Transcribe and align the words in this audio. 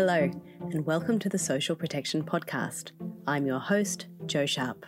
Hello, 0.00 0.30
and 0.60 0.86
welcome 0.86 1.18
to 1.18 1.28
the 1.28 1.40
Social 1.40 1.74
Protection 1.74 2.22
Podcast. 2.22 2.92
I'm 3.26 3.46
your 3.46 3.58
host, 3.58 4.06
Jo 4.26 4.46
Sharp. 4.46 4.86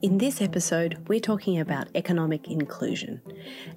In 0.00 0.16
this 0.16 0.40
episode, 0.40 1.04
we're 1.06 1.20
talking 1.20 1.60
about 1.60 1.88
economic 1.94 2.48
inclusion. 2.48 3.20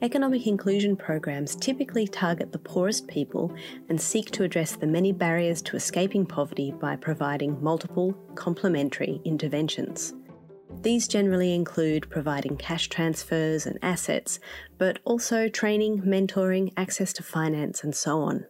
Economic 0.01 0.47
inclusion 0.47 0.95
programs 0.95 1.57
typically 1.57 2.07
target 2.07 2.53
the 2.53 2.59
poorest 2.59 3.09
people 3.09 3.53
and 3.89 3.99
seek 3.99 4.31
to 4.31 4.45
address 4.45 4.77
the 4.77 4.87
many 4.87 5.11
barriers 5.11 5.61
to 5.63 5.75
escaping 5.75 6.25
poverty 6.25 6.73
by 6.79 6.95
providing 6.95 7.61
multiple, 7.61 8.13
complementary 8.35 9.19
interventions. 9.25 10.13
These 10.81 11.07
generally 11.07 11.53
include 11.53 12.09
providing 12.09 12.57
cash 12.57 12.87
transfers 12.87 13.65
and 13.65 13.77
assets, 13.81 14.39
but 14.77 14.99
also 15.03 15.49
training, 15.49 16.03
mentoring, 16.03 16.71
access 16.77 17.11
to 17.13 17.23
finance, 17.23 17.83
and 17.83 17.95
so 17.95 18.19
on. 18.21 18.45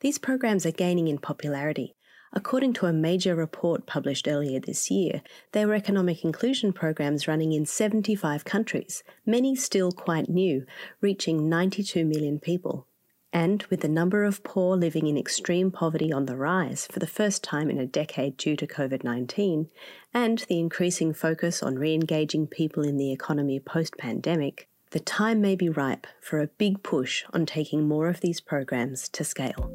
These 0.00 0.18
programs 0.18 0.66
are 0.66 0.72
gaining 0.72 1.08
in 1.08 1.18
popularity, 1.18 1.96
According 2.32 2.74
to 2.74 2.86
a 2.86 2.92
major 2.92 3.34
report 3.34 3.86
published 3.86 4.28
earlier 4.28 4.60
this 4.60 4.90
year, 4.90 5.22
there 5.52 5.66
were 5.66 5.74
economic 5.74 6.24
inclusion 6.24 6.72
programs 6.72 7.26
running 7.26 7.52
in 7.52 7.64
75 7.64 8.44
countries, 8.44 9.02
many 9.24 9.56
still 9.56 9.92
quite 9.92 10.28
new, 10.28 10.66
reaching 11.00 11.48
92 11.48 12.04
million 12.04 12.38
people. 12.38 12.86
And 13.32 13.62
with 13.64 13.80
the 13.80 13.88
number 13.88 14.24
of 14.24 14.42
poor 14.42 14.76
living 14.76 15.06
in 15.06 15.18
extreme 15.18 15.70
poverty 15.70 16.12
on 16.12 16.24
the 16.24 16.36
rise 16.36 16.86
for 16.90 16.98
the 16.98 17.06
first 17.06 17.44
time 17.44 17.68
in 17.68 17.78
a 17.78 17.86
decade 17.86 18.36
due 18.38 18.56
to 18.56 18.66
COVID 18.66 19.04
19, 19.04 19.68
and 20.14 20.38
the 20.48 20.58
increasing 20.58 21.12
focus 21.12 21.62
on 21.62 21.78
re 21.78 21.92
engaging 21.92 22.46
people 22.46 22.82
in 22.82 22.96
the 22.96 23.12
economy 23.12 23.60
post 23.60 23.98
pandemic, 23.98 24.68
the 24.92 25.00
time 25.00 25.42
may 25.42 25.54
be 25.54 25.68
ripe 25.68 26.06
for 26.22 26.40
a 26.40 26.46
big 26.46 26.82
push 26.82 27.24
on 27.34 27.44
taking 27.44 27.86
more 27.86 28.08
of 28.08 28.20
these 28.22 28.40
programs 28.40 29.10
to 29.10 29.22
scale. 29.24 29.70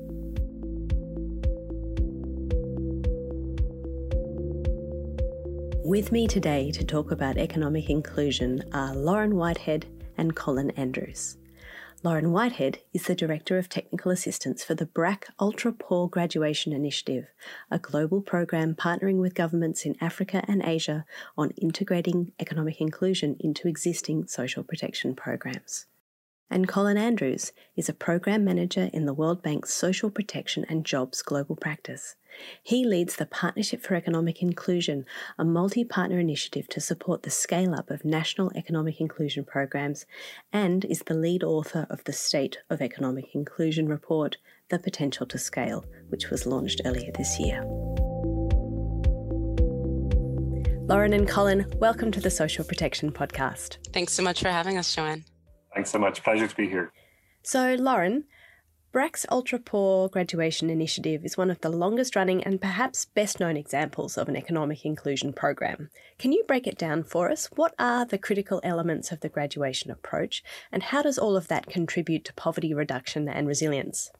With 5.85 6.11
me 6.11 6.27
today 6.27 6.71
to 6.71 6.83
talk 6.83 7.11
about 7.11 7.37
economic 7.37 7.89
inclusion 7.89 8.63
are 8.73 8.95
Lauren 8.95 9.35
Whitehead 9.35 9.85
and 10.17 10.35
Colin 10.35 10.71
Andrews. 10.71 11.37
Lauren 12.05 12.33
Whitehead 12.33 12.79
is 12.91 13.03
the 13.03 13.15
Director 13.15 13.57
of 13.57 13.69
Technical 13.69 14.11
Assistance 14.11 14.61
for 14.61 14.75
the 14.75 14.85
BRAC 14.85 15.29
Ultra 15.39 15.71
Poor 15.71 16.09
Graduation 16.09 16.73
Initiative, 16.73 17.27
a 17.71 17.79
global 17.79 18.19
program 18.21 18.75
partnering 18.75 19.21
with 19.21 19.33
governments 19.33 19.85
in 19.85 19.95
Africa 20.01 20.43
and 20.45 20.61
Asia 20.65 21.05
on 21.37 21.51
integrating 21.51 22.33
economic 22.41 22.81
inclusion 22.81 23.37
into 23.39 23.69
existing 23.69 24.27
social 24.27 24.65
protection 24.65 25.15
programs. 25.15 25.85
And 26.49 26.67
Colin 26.67 26.97
Andrews 26.97 27.53
is 27.77 27.87
a 27.87 27.93
Program 27.93 28.43
Manager 28.43 28.89
in 28.91 29.05
the 29.05 29.13
World 29.13 29.41
Bank's 29.41 29.73
Social 29.73 30.09
Protection 30.09 30.65
and 30.67 30.85
Jobs 30.85 31.21
Global 31.21 31.55
Practice. 31.55 32.17
He 32.61 32.85
leads 32.85 33.15
the 33.15 33.25
Partnership 33.25 33.81
for 33.81 33.95
Economic 33.95 34.41
Inclusion, 34.41 35.05
a 35.37 35.45
multi 35.45 35.83
partner 35.83 36.19
initiative 36.19 36.67
to 36.69 36.81
support 36.81 37.23
the 37.23 37.29
scale 37.29 37.73
up 37.73 37.89
of 37.89 38.05
national 38.05 38.51
economic 38.55 38.99
inclusion 38.99 39.45
programs, 39.45 40.05
and 40.51 40.85
is 40.85 41.03
the 41.05 41.13
lead 41.13 41.43
author 41.43 41.87
of 41.89 42.03
the 42.03 42.13
State 42.13 42.59
of 42.69 42.81
Economic 42.81 43.33
Inclusion 43.33 43.87
report, 43.87 44.37
The 44.69 44.79
Potential 44.79 45.25
to 45.27 45.37
Scale, 45.37 45.85
which 46.09 46.29
was 46.29 46.45
launched 46.45 46.81
earlier 46.85 47.11
this 47.15 47.39
year. 47.39 47.63
Lauren 50.85 51.13
and 51.13 51.27
Colin, 51.27 51.65
welcome 51.77 52.11
to 52.11 52.19
the 52.19 52.29
Social 52.29 52.65
Protection 52.65 53.11
Podcast. 53.11 53.77
Thanks 53.93 54.11
so 54.11 54.21
much 54.21 54.41
for 54.41 54.49
having 54.49 54.77
us, 54.77 54.93
Joanne. 54.93 55.23
Thanks 55.73 55.89
so 55.89 55.97
much. 55.97 56.23
Pleasure 56.23 56.47
to 56.47 56.55
be 56.55 56.67
here. 56.67 56.91
So, 57.41 57.75
Lauren, 57.75 58.25
BRAC's 58.93 59.25
Ultra 59.31 59.57
Poor 59.57 60.07
Graduation 60.07 60.69
Initiative 60.69 61.25
is 61.25 61.35
one 61.35 61.49
of 61.49 61.61
the 61.61 61.71
longest 61.71 62.15
running 62.15 62.43
and 62.43 62.61
perhaps 62.61 63.05
best 63.05 63.39
known 63.39 63.57
examples 63.57 64.19
of 64.19 64.29
an 64.29 64.35
economic 64.35 64.85
inclusion 64.85 65.33
program. 65.33 65.89
Can 66.19 66.31
you 66.31 66.43
break 66.47 66.67
it 66.67 66.77
down 66.77 67.01
for 67.01 67.31
us? 67.31 67.47
What 67.55 67.73
are 67.79 68.05
the 68.05 68.19
critical 68.19 68.61
elements 68.63 69.11
of 69.11 69.21
the 69.21 69.29
graduation 69.29 69.89
approach, 69.89 70.43
and 70.71 70.83
how 70.83 71.01
does 71.01 71.17
all 71.17 71.35
of 71.35 71.47
that 71.47 71.65
contribute 71.65 72.23
to 72.25 72.33
poverty 72.35 72.71
reduction 72.71 73.27
and 73.27 73.47
resilience? 73.47 74.11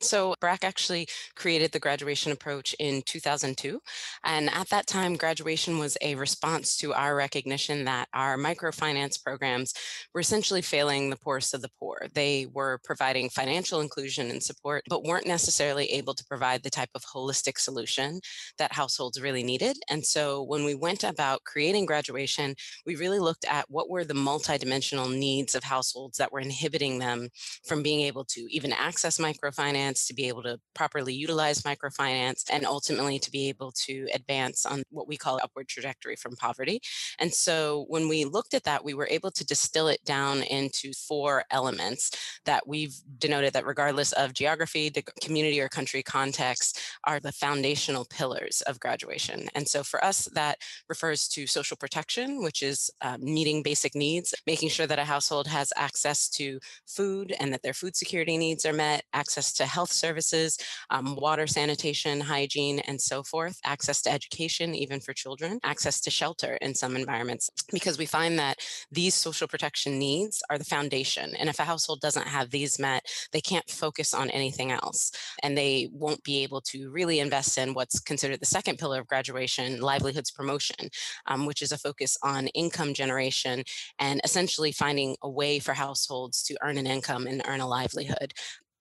So 0.00 0.34
BRAC 0.40 0.64
actually 0.64 1.08
created 1.34 1.72
the 1.72 1.80
graduation 1.80 2.32
approach 2.32 2.74
in 2.78 3.02
2002. 3.06 3.80
And 4.24 4.50
at 4.50 4.68
that 4.68 4.86
time, 4.86 5.16
graduation 5.16 5.78
was 5.78 5.96
a 6.02 6.14
response 6.14 6.76
to 6.78 6.92
our 6.92 7.14
recognition 7.16 7.84
that 7.84 8.08
our 8.12 8.36
microfinance 8.36 9.22
programs 9.22 9.72
were 10.12 10.20
essentially 10.20 10.62
failing 10.62 11.10
the 11.10 11.16
poorest 11.16 11.54
of 11.54 11.62
the 11.62 11.70
poor. 11.78 12.06
They 12.12 12.46
were 12.52 12.80
providing 12.84 13.30
financial 13.30 13.80
inclusion 13.80 14.30
and 14.30 14.42
support, 14.42 14.84
but 14.88 15.04
weren't 15.04 15.26
necessarily 15.26 15.86
able 15.86 16.14
to 16.14 16.24
provide 16.24 16.62
the 16.62 16.70
type 16.70 16.90
of 16.94 17.04
holistic 17.04 17.58
solution 17.58 18.20
that 18.58 18.72
households 18.72 19.20
really 19.20 19.42
needed. 19.42 19.76
And 19.88 20.04
so 20.04 20.42
when 20.42 20.64
we 20.64 20.74
went 20.74 21.04
about 21.04 21.44
creating 21.44 21.86
graduation, 21.86 22.54
we 22.84 22.96
really 22.96 23.20
looked 23.20 23.44
at 23.46 23.70
what 23.70 23.88
were 23.88 24.04
the 24.04 24.14
multidimensional 24.14 25.10
needs 25.16 25.54
of 25.54 25.64
households 25.64 26.18
that 26.18 26.32
were 26.32 26.40
inhibiting 26.40 26.98
them 26.98 27.28
from 27.66 27.82
being 27.82 28.00
able 28.02 28.24
to 28.26 28.46
even 28.50 28.72
access 28.72 29.18
microfinance 29.18 29.93
to 30.06 30.14
be 30.14 30.28
able 30.28 30.42
to 30.42 30.58
properly 30.74 31.14
utilize 31.14 31.62
microfinance, 31.62 32.44
and 32.50 32.64
ultimately 32.66 33.18
to 33.18 33.30
be 33.30 33.48
able 33.48 33.72
to 33.86 34.08
advance 34.14 34.66
on 34.66 34.82
what 34.90 35.08
we 35.08 35.16
call 35.16 35.40
upward 35.42 35.68
trajectory 35.68 36.16
from 36.16 36.36
poverty. 36.36 36.80
And 37.18 37.32
so 37.32 37.84
when 37.88 38.08
we 38.08 38.24
looked 38.24 38.54
at 38.54 38.64
that, 38.64 38.84
we 38.84 38.94
were 38.94 39.08
able 39.10 39.30
to 39.32 39.44
distill 39.44 39.88
it 39.88 40.04
down 40.04 40.42
into 40.42 40.92
four 40.92 41.44
elements 41.50 42.10
that 42.44 42.66
we've 42.66 42.94
denoted 43.18 43.52
that 43.52 43.66
regardless 43.66 44.12
of 44.12 44.34
geography, 44.34 44.88
the 44.88 45.04
community, 45.22 45.60
or 45.60 45.68
country 45.68 46.02
context, 46.02 46.80
are 47.04 47.20
the 47.20 47.32
foundational 47.32 48.04
pillars 48.04 48.62
of 48.62 48.80
graduation. 48.80 49.48
And 49.54 49.68
so 49.68 49.82
for 49.82 50.02
us, 50.04 50.28
that 50.34 50.58
refers 50.88 51.28
to 51.28 51.46
social 51.46 51.76
protection, 51.76 52.42
which 52.42 52.62
is 52.62 52.90
um, 53.00 53.22
meeting 53.22 53.62
basic 53.62 53.94
needs, 53.94 54.34
making 54.46 54.68
sure 54.68 54.86
that 54.86 54.98
a 54.98 55.04
household 55.04 55.46
has 55.46 55.72
access 55.76 56.28
to 56.30 56.58
food 56.86 57.34
and 57.40 57.52
that 57.52 57.62
their 57.62 57.74
food 57.74 57.96
security 57.96 58.36
needs 58.36 58.64
are 58.64 58.72
met, 58.72 59.04
access 59.12 59.52
to 59.54 59.66
health 59.76 59.92
services, 59.92 60.50
um, 60.90 61.16
water, 61.16 61.46
sanitation, 61.46 62.20
hygiene, 62.20 62.78
and 62.88 63.00
so 63.00 63.22
forth, 63.22 63.56
access 63.64 63.98
to 64.02 64.12
education, 64.18 64.74
even 64.74 65.00
for 65.00 65.12
children, 65.12 65.58
access 65.64 66.00
to 66.02 66.10
shelter 66.10 66.52
in 66.62 66.74
some 66.74 66.94
environments, 66.96 67.50
because 67.72 67.98
we 67.98 68.06
find 68.06 68.38
that 68.38 68.56
these 68.90 69.14
social 69.14 69.48
protection 69.48 69.98
needs 69.98 70.42
are 70.50 70.58
the 70.58 70.72
foundation. 70.76 71.34
And 71.38 71.48
if 71.48 71.58
a 71.58 71.70
household 71.72 72.00
doesn't 72.00 72.28
have 72.36 72.50
these 72.50 72.78
met, 72.78 73.02
they 73.32 73.40
can't 73.40 73.68
focus 73.68 74.14
on 74.14 74.30
anything 74.30 74.70
else. 74.70 75.10
And 75.42 75.56
they 75.56 75.88
won't 75.92 76.22
be 76.22 76.42
able 76.44 76.60
to 76.72 76.90
really 76.90 77.18
invest 77.18 77.58
in 77.58 77.74
what's 77.74 77.98
considered 78.00 78.40
the 78.40 78.46
second 78.46 78.78
pillar 78.78 79.00
of 79.00 79.06
graduation, 79.08 79.80
livelihoods 79.80 80.30
promotion, 80.30 80.88
um, 81.26 81.46
which 81.46 81.62
is 81.62 81.72
a 81.72 81.78
focus 81.78 82.16
on 82.22 82.48
income 82.48 82.94
generation 82.94 83.64
and 83.98 84.20
essentially 84.24 84.72
finding 84.72 85.16
a 85.22 85.30
way 85.40 85.58
for 85.58 85.74
households 85.74 86.42
to 86.44 86.56
earn 86.62 86.78
an 86.78 86.86
income 86.86 87.26
and 87.26 87.42
earn 87.46 87.60
a 87.60 87.68
livelihood 87.68 88.32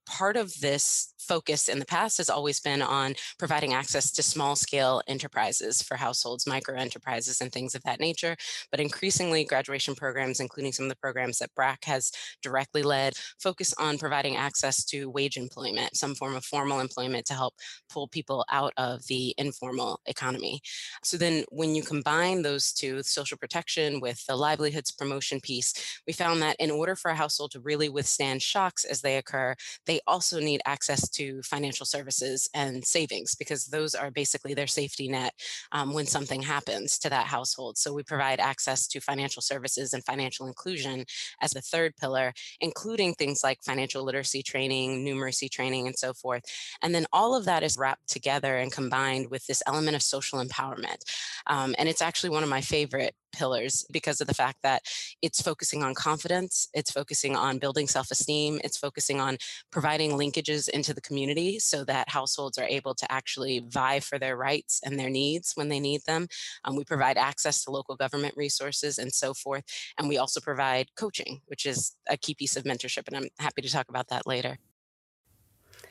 part 0.06 0.38
of 0.38 0.60
this 0.60 1.14
focus 1.24 1.70
in 1.70 1.80
the 1.80 1.86
past 1.86 2.18
has 2.18 2.30
always 2.30 2.60
been 2.60 2.82
on 2.82 3.16
providing 3.40 3.74
access 3.74 4.12
to 4.12 4.24
small 4.24 4.56
scale 4.56 5.02
enterprises 5.08 5.82
for 5.82 5.96
households, 5.96 6.46
micro 6.46 6.76
enterprises, 6.76 7.42
and 7.42 7.52
things 7.52 7.76
of 7.76 7.84
that 7.84 8.00
nature. 8.00 8.36
But 8.72 8.80
increasingly, 8.80 9.46
graduation 9.46 9.96
programs, 9.96 10.40
including 10.40 10.74
some 10.74 10.86
of 10.86 10.90
the 10.90 10.98
programs 10.98 11.40
that 11.40 11.54
BRAC 11.56 11.86
has 11.86 12.12
directly 12.42 12.84
led, 12.84 13.14
focus 13.40 13.74
on 13.80 13.98
providing 13.98 14.36
access 14.36 14.84
to 14.86 15.10
wage 15.10 15.38
employment, 15.38 15.96
some 15.96 16.16
form 16.16 16.36
of 16.36 16.46
formal 16.46 16.80
employment 16.80 17.26
to 17.28 17.34
help 17.34 17.54
pull 17.90 18.08
people 18.08 18.46
out 18.52 18.74
of 18.78 19.06
the 19.08 19.34
informal 19.38 20.00
economy. 20.06 20.62
So 21.04 21.18
then, 21.18 21.46
when 21.50 21.76
you 21.76 21.84
combine 21.84 22.42
those 22.42 22.74
two, 22.74 23.04
social 23.04 23.38
protection 23.38 24.00
with 24.00 24.26
the 24.26 24.36
livelihoods 24.36 24.92
promotion 24.92 25.40
piece, 25.40 25.74
we 26.06 26.14
found 26.14 26.42
that 26.42 26.56
in 26.60 26.72
order 26.72 26.96
for 26.96 27.12
a 27.12 27.16
household 27.16 27.52
to 27.52 27.60
really 27.60 27.90
withstand 27.90 28.42
shocks 28.42 28.84
as 28.84 29.02
they 29.02 29.18
occur, 29.18 29.56
they 29.86 29.93
also 30.08 30.40
need 30.40 30.62
access 30.66 31.10
to 31.10 31.42
financial 31.44 31.86
services 31.86 32.50
and 32.54 32.84
savings 32.86 33.36
because 33.36 33.66
those 33.66 33.96
are 33.96 34.12
basically 34.12 34.54
their 34.54 34.68
safety 34.68 35.08
net 35.08 35.34
um, 35.72 35.94
when 35.94 36.06
something 36.06 36.42
happens 36.42 36.98
to 37.00 37.10
that 37.10 37.28
household. 37.28 37.78
So 37.78 37.94
we 37.94 38.04
provide 38.04 38.40
access 38.40 38.88
to 38.88 39.00
financial 39.00 39.42
services 39.42 39.94
and 39.94 40.04
financial 40.06 40.48
inclusion 40.48 41.06
as 41.42 41.52
the 41.52 41.62
third 41.62 41.96
pillar, 41.98 42.34
including 42.62 43.14
things 43.14 43.42
like 43.44 43.60
financial 43.64 44.04
literacy 44.04 44.44
training, 44.44 45.06
numeracy 45.06 45.50
training, 45.50 45.88
and 45.88 45.98
so 45.98 46.14
forth. 46.14 46.44
And 46.82 46.94
then 46.94 47.06
all 47.12 47.36
of 47.36 47.46
that 47.46 47.64
is 47.64 47.78
wrapped 47.78 48.08
together 48.10 48.58
and 48.58 48.72
combined 48.72 49.30
with 49.30 49.46
this 49.48 49.64
element 49.68 49.96
of 49.96 50.02
social 50.02 50.44
empowerment. 50.44 51.04
Um, 51.48 51.76
and 51.78 51.90
it's 51.90 52.02
actually 52.02 52.30
one 52.30 52.44
of 52.44 52.50
my 52.50 52.62
favorite 52.62 53.16
pillars 53.34 53.86
because 53.92 54.22
of 54.22 54.28
the 54.28 54.34
fact 54.34 54.60
that 54.64 54.84
it's 55.22 55.42
focusing 55.42 55.84
on 55.84 55.94
confidence, 55.94 56.70
it's 56.74 56.92
focusing 56.92 57.36
on 57.36 57.58
building 57.58 57.88
self 57.88 58.12
esteem, 58.12 58.60
it's 58.64 58.78
focusing 58.78 59.20
on 59.20 59.38
providing 59.72 60.12
linkages 60.12 60.70
into 60.70 60.94
the 60.94 61.02
community 61.02 61.60
so 61.60 61.84
that 61.84 62.10
households 62.10 62.58
are 62.58 62.68
able 62.68 62.96
to 62.96 63.12
actually 63.12 63.60
vie 63.68 64.00
for 64.00 64.18
their 64.18 64.38
rights 64.38 64.80
and 64.86 64.98
their 64.98 65.10
needs 65.10 65.54
when 65.56 65.70
they 65.70 65.80
need 65.80 66.02
them. 66.06 66.28
Um, 66.64 66.76
we 66.76 66.84
provide 66.84 67.18
access 67.18 67.64
to 67.64 67.72
local 67.72 67.96
government 67.96 68.36
resources 68.38 68.98
and 68.98 69.12
so 69.12 69.34
forth. 69.34 69.64
And 69.98 70.08
we 70.08 70.18
also 70.18 70.40
provide 70.40 70.96
coaching, 70.96 71.42
which 71.48 71.66
is 71.66 71.96
a 72.10 72.18
key 72.18 72.36
piece 72.36 72.56
of 72.56 72.64
mentorship. 72.64 73.08
And 73.08 73.18
I'm 73.18 73.28
happy 73.40 73.62
to 73.62 73.72
talk 73.72 73.90
about 73.90 74.08
that 74.10 74.28
later. 74.28 74.58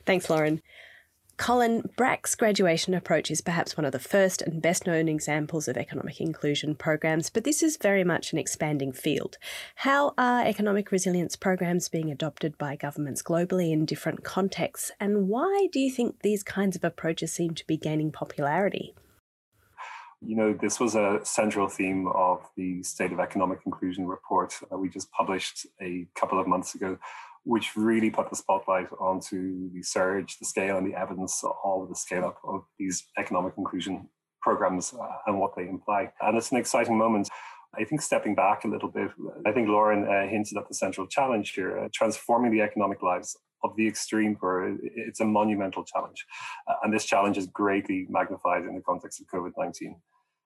Thanks, 0.07 0.29
Lauren. 0.31 0.63
Colin, 1.43 1.91
BRAC's 1.97 2.37
graduation 2.37 2.95
approach 2.95 3.29
is 3.29 3.41
perhaps 3.41 3.77
one 3.77 3.85
of 3.85 3.91
the 3.91 3.99
first 3.99 4.43
and 4.43 4.63
best 4.63 4.87
known 4.87 5.09
examples 5.09 5.67
of 5.67 5.77
economic 5.77 6.21
inclusion 6.21 6.77
programs, 6.77 7.31
but 7.31 7.43
this 7.43 7.65
is 7.65 7.77
very 7.77 8.05
much 8.05 8.33
an 8.33 8.39
expanding 8.39 8.93
field. 8.93 9.39
How 9.75 10.15
are 10.17 10.47
economic 10.47 10.93
resilience 10.93 11.35
programs 11.35 11.89
being 11.89 12.13
adopted 12.13 12.57
by 12.59 12.77
governments 12.77 13.25
globally 13.25 13.73
in 13.73 13.87
different 13.87 14.23
contexts, 14.23 14.93
and 15.01 15.27
why 15.27 15.67
do 15.73 15.81
you 15.81 15.91
think 15.91 16.21
these 16.23 16.45
kinds 16.45 16.77
of 16.77 16.85
approaches 16.85 17.33
seem 17.33 17.55
to 17.55 17.67
be 17.67 17.77
gaining 17.77 18.13
popularity? 18.13 18.95
You 20.21 20.37
know, 20.37 20.53
this 20.53 20.79
was 20.79 20.95
a 20.95 21.19
central 21.25 21.67
theme 21.67 22.07
of 22.15 22.49
the 22.57 22.85
State 22.85 23.11
of 23.11 23.19
Economic 23.19 23.59
Inclusion 23.67 24.07
report 24.07 24.55
that 24.71 24.79
we 24.79 24.89
just 24.89 25.11
published 25.11 25.67
a 25.81 26.07
couple 26.15 26.39
of 26.39 26.47
months 26.47 26.77
ago 26.77 26.99
which 27.45 27.77
really 27.77 28.11
put 28.11 28.31
the 28.31 28.37
spotlight 28.37 28.89
onto 29.01 29.71
the 29.73 29.83
surge, 29.83 30.39
the 30.39 30.47
scale, 30.47 30.79
and 30.79 30.87
the 30.87 30.99
evidence 30.99 31.43
of 31.65 31.89
the 31.89 31.97
scale 31.97 32.25
up 32.25 32.39
of 32.45 32.65
these 32.79 33.07
economic 33.19 33.55
inclusion 33.57 34.09
programs 34.41 34.93
uh, 34.95 35.07
and 35.27 35.39
what 35.39 35.55
they 35.57 35.69
imply. 35.69 36.13
And 36.21 36.37
it's 36.37 36.53
an 36.53 36.59
exciting 36.59 36.97
moment. 36.97 37.29
I 37.79 37.85
think 37.85 38.03
stepping 38.03 38.35
back 38.35 38.65
a 38.65 38.69
little 38.69 38.89
bit, 38.89 39.11
I 39.47 39.53
think 39.53 39.69
Lauren 39.69 40.05
uh, 40.05 40.29
hinted 40.29 40.59
at 40.59 40.69
the 40.69 40.75
central 40.75 41.07
challenge 41.07 41.53
here 41.53 41.79
uh, 41.79 41.89
transforming 41.93 42.53
the 42.53 42.61
economic 42.61 43.03
lives 43.03 43.37
of 43.65 43.75
the 43.77 43.87
extreme 43.87 44.37
poor. 44.37 44.77
It's 44.83 45.21
a 45.21 45.25
monumental 45.25 45.85
challenge. 45.85 46.27
Uh, 46.69 46.75
and 46.83 46.93
this 46.93 47.05
challenge 47.05 47.39
is 47.39 47.47
greatly 47.47 48.07
magnified 48.11 48.65
in 48.65 48.75
the 48.75 48.83
context 48.83 49.21
of 49.21 49.27
COVID 49.29 49.53
19. 49.57 49.97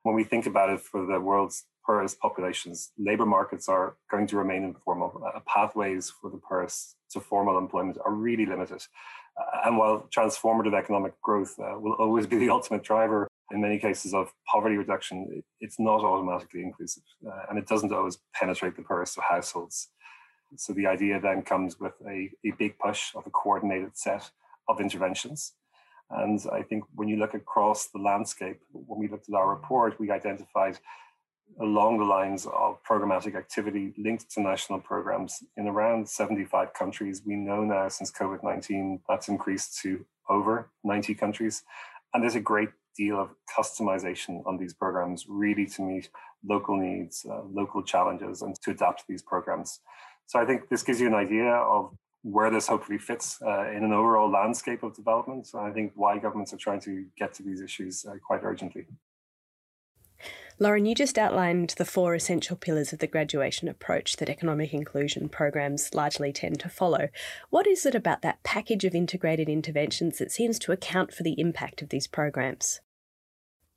When 0.06 0.14
we 0.14 0.22
think 0.22 0.46
about 0.46 0.70
it 0.70 0.80
for 0.80 1.04
the 1.04 1.18
world's 1.18 1.64
poorest 1.84 2.20
populations, 2.20 2.92
labor 2.96 3.26
markets 3.26 3.68
are 3.68 3.96
going 4.08 4.28
to 4.28 4.36
remain 4.36 4.62
informal. 4.62 5.20
Uh, 5.26 5.40
pathways 5.52 6.10
for 6.10 6.30
the 6.30 6.36
poorest 6.36 6.94
to 7.10 7.18
formal 7.18 7.58
employment 7.58 7.98
are 8.04 8.12
really 8.12 8.46
limited. 8.46 8.82
Uh, 9.36 9.62
and 9.64 9.76
while 9.76 10.08
transformative 10.16 10.78
economic 10.78 11.20
growth 11.22 11.58
uh, 11.58 11.76
will 11.80 11.94
always 11.94 12.24
be 12.24 12.38
the 12.38 12.50
ultimate 12.56 12.84
driver 12.84 13.26
in 13.50 13.60
many 13.60 13.80
cases 13.80 14.14
of 14.14 14.32
poverty 14.46 14.76
reduction, 14.76 15.42
it's 15.60 15.80
not 15.80 16.04
automatically 16.04 16.62
inclusive 16.62 17.02
uh, 17.26 17.46
and 17.50 17.58
it 17.58 17.66
doesn't 17.66 17.92
always 17.92 18.16
penetrate 18.32 18.76
the 18.76 18.82
poorest 18.82 19.18
of 19.18 19.24
households. 19.28 19.88
So 20.54 20.72
the 20.72 20.86
idea 20.86 21.20
then 21.20 21.42
comes 21.42 21.80
with 21.80 21.94
a, 22.06 22.30
a 22.46 22.52
big 22.56 22.78
push 22.78 23.10
of 23.16 23.26
a 23.26 23.30
coordinated 23.30 23.98
set 23.98 24.30
of 24.68 24.80
interventions. 24.80 25.54
And 26.10 26.40
I 26.52 26.62
think 26.62 26.84
when 26.94 27.08
you 27.08 27.16
look 27.16 27.34
across 27.34 27.88
the 27.88 27.98
landscape, 27.98 28.60
when 28.72 29.00
we 29.00 29.08
looked 29.08 29.28
at 29.28 29.34
our 29.34 29.48
report, 29.48 29.98
we 29.98 30.10
identified 30.10 30.78
along 31.60 31.98
the 31.98 32.04
lines 32.04 32.46
of 32.46 32.82
programmatic 32.84 33.34
activity 33.34 33.94
linked 33.96 34.30
to 34.30 34.40
national 34.40 34.80
programs 34.80 35.42
in 35.56 35.66
around 35.66 36.08
75 36.08 36.74
countries. 36.74 37.22
We 37.24 37.36
know 37.36 37.64
now 37.64 37.88
since 37.88 38.10
COVID 38.12 38.42
19 38.42 39.00
that's 39.08 39.28
increased 39.28 39.78
to 39.82 40.04
over 40.28 40.70
90 40.84 41.14
countries. 41.14 41.62
And 42.12 42.22
there's 42.22 42.34
a 42.34 42.40
great 42.40 42.70
deal 42.96 43.20
of 43.20 43.30
customization 43.56 44.46
on 44.46 44.56
these 44.56 44.74
programs, 44.74 45.26
really 45.28 45.66
to 45.66 45.82
meet 45.82 46.08
local 46.44 46.76
needs, 46.76 47.26
uh, 47.28 47.42
local 47.50 47.82
challenges, 47.82 48.42
and 48.42 48.54
to 48.62 48.70
adapt 48.70 49.00
to 49.00 49.04
these 49.08 49.22
programs. 49.22 49.80
So 50.26 50.38
I 50.40 50.44
think 50.44 50.68
this 50.68 50.82
gives 50.82 51.00
you 51.00 51.06
an 51.06 51.14
idea 51.14 51.52
of 51.52 51.96
where 52.28 52.50
this 52.50 52.66
hopefully 52.66 52.98
fits 52.98 53.40
uh, 53.40 53.70
in 53.70 53.84
an 53.84 53.92
overall 53.92 54.28
landscape 54.28 54.82
of 54.82 54.94
development. 54.94 55.46
So 55.46 55.60
I 55.60 55.70
think 55.70 55.92
why 55.94 56.18
governments 56.18 56.52
are 56.52 56.56
trying 56.56 56.80
to 56.80 57.04
get 57.16 57.32
to 57.34 57.44
these 57.44 57.60
issues 57.60 58.04
uh, 58.04 58.14
quite 58.26 58.40
urgently. 58.42 58.86
Lauren, 60.58 60.86
you 60.86 60.94
just 60.94 61.18
outlined 61.18 61.74
the 61.76 61.84
four 61.84 62.14
essential 62.14 62.56
pillars 62.56 62.92
of 62.92 62.98
the 62.98 63.06
graduation 63.06 63.68
approach 63.68 64.16
that 64.16 64.30
economic 64.30 64.72
inclusion 64.72 65.28
programs 65.28 65.94
largely 65.94 66.32
tend 66.32 66.58
to 66.60 66.68
follow. 66.68 67.10
What 67.50 67.66
is 67.66 67.86
it 67.86 67.94
about 67.94 68.22
that 68.22 68.42
package 68.42 68.84
of 68.84 68.94
integrated 68.94 69.48
interventions 69.48 70.18
that 70.18 70.32
seems 70.32 70.58
to 70.60 70.72
account 70.72 71.12
for 71.12 71.22
the 71.22 71.38
impact 71.38 71.80
of 71.82 71.90
these 71.90 72.06
programs? 72.06 72.80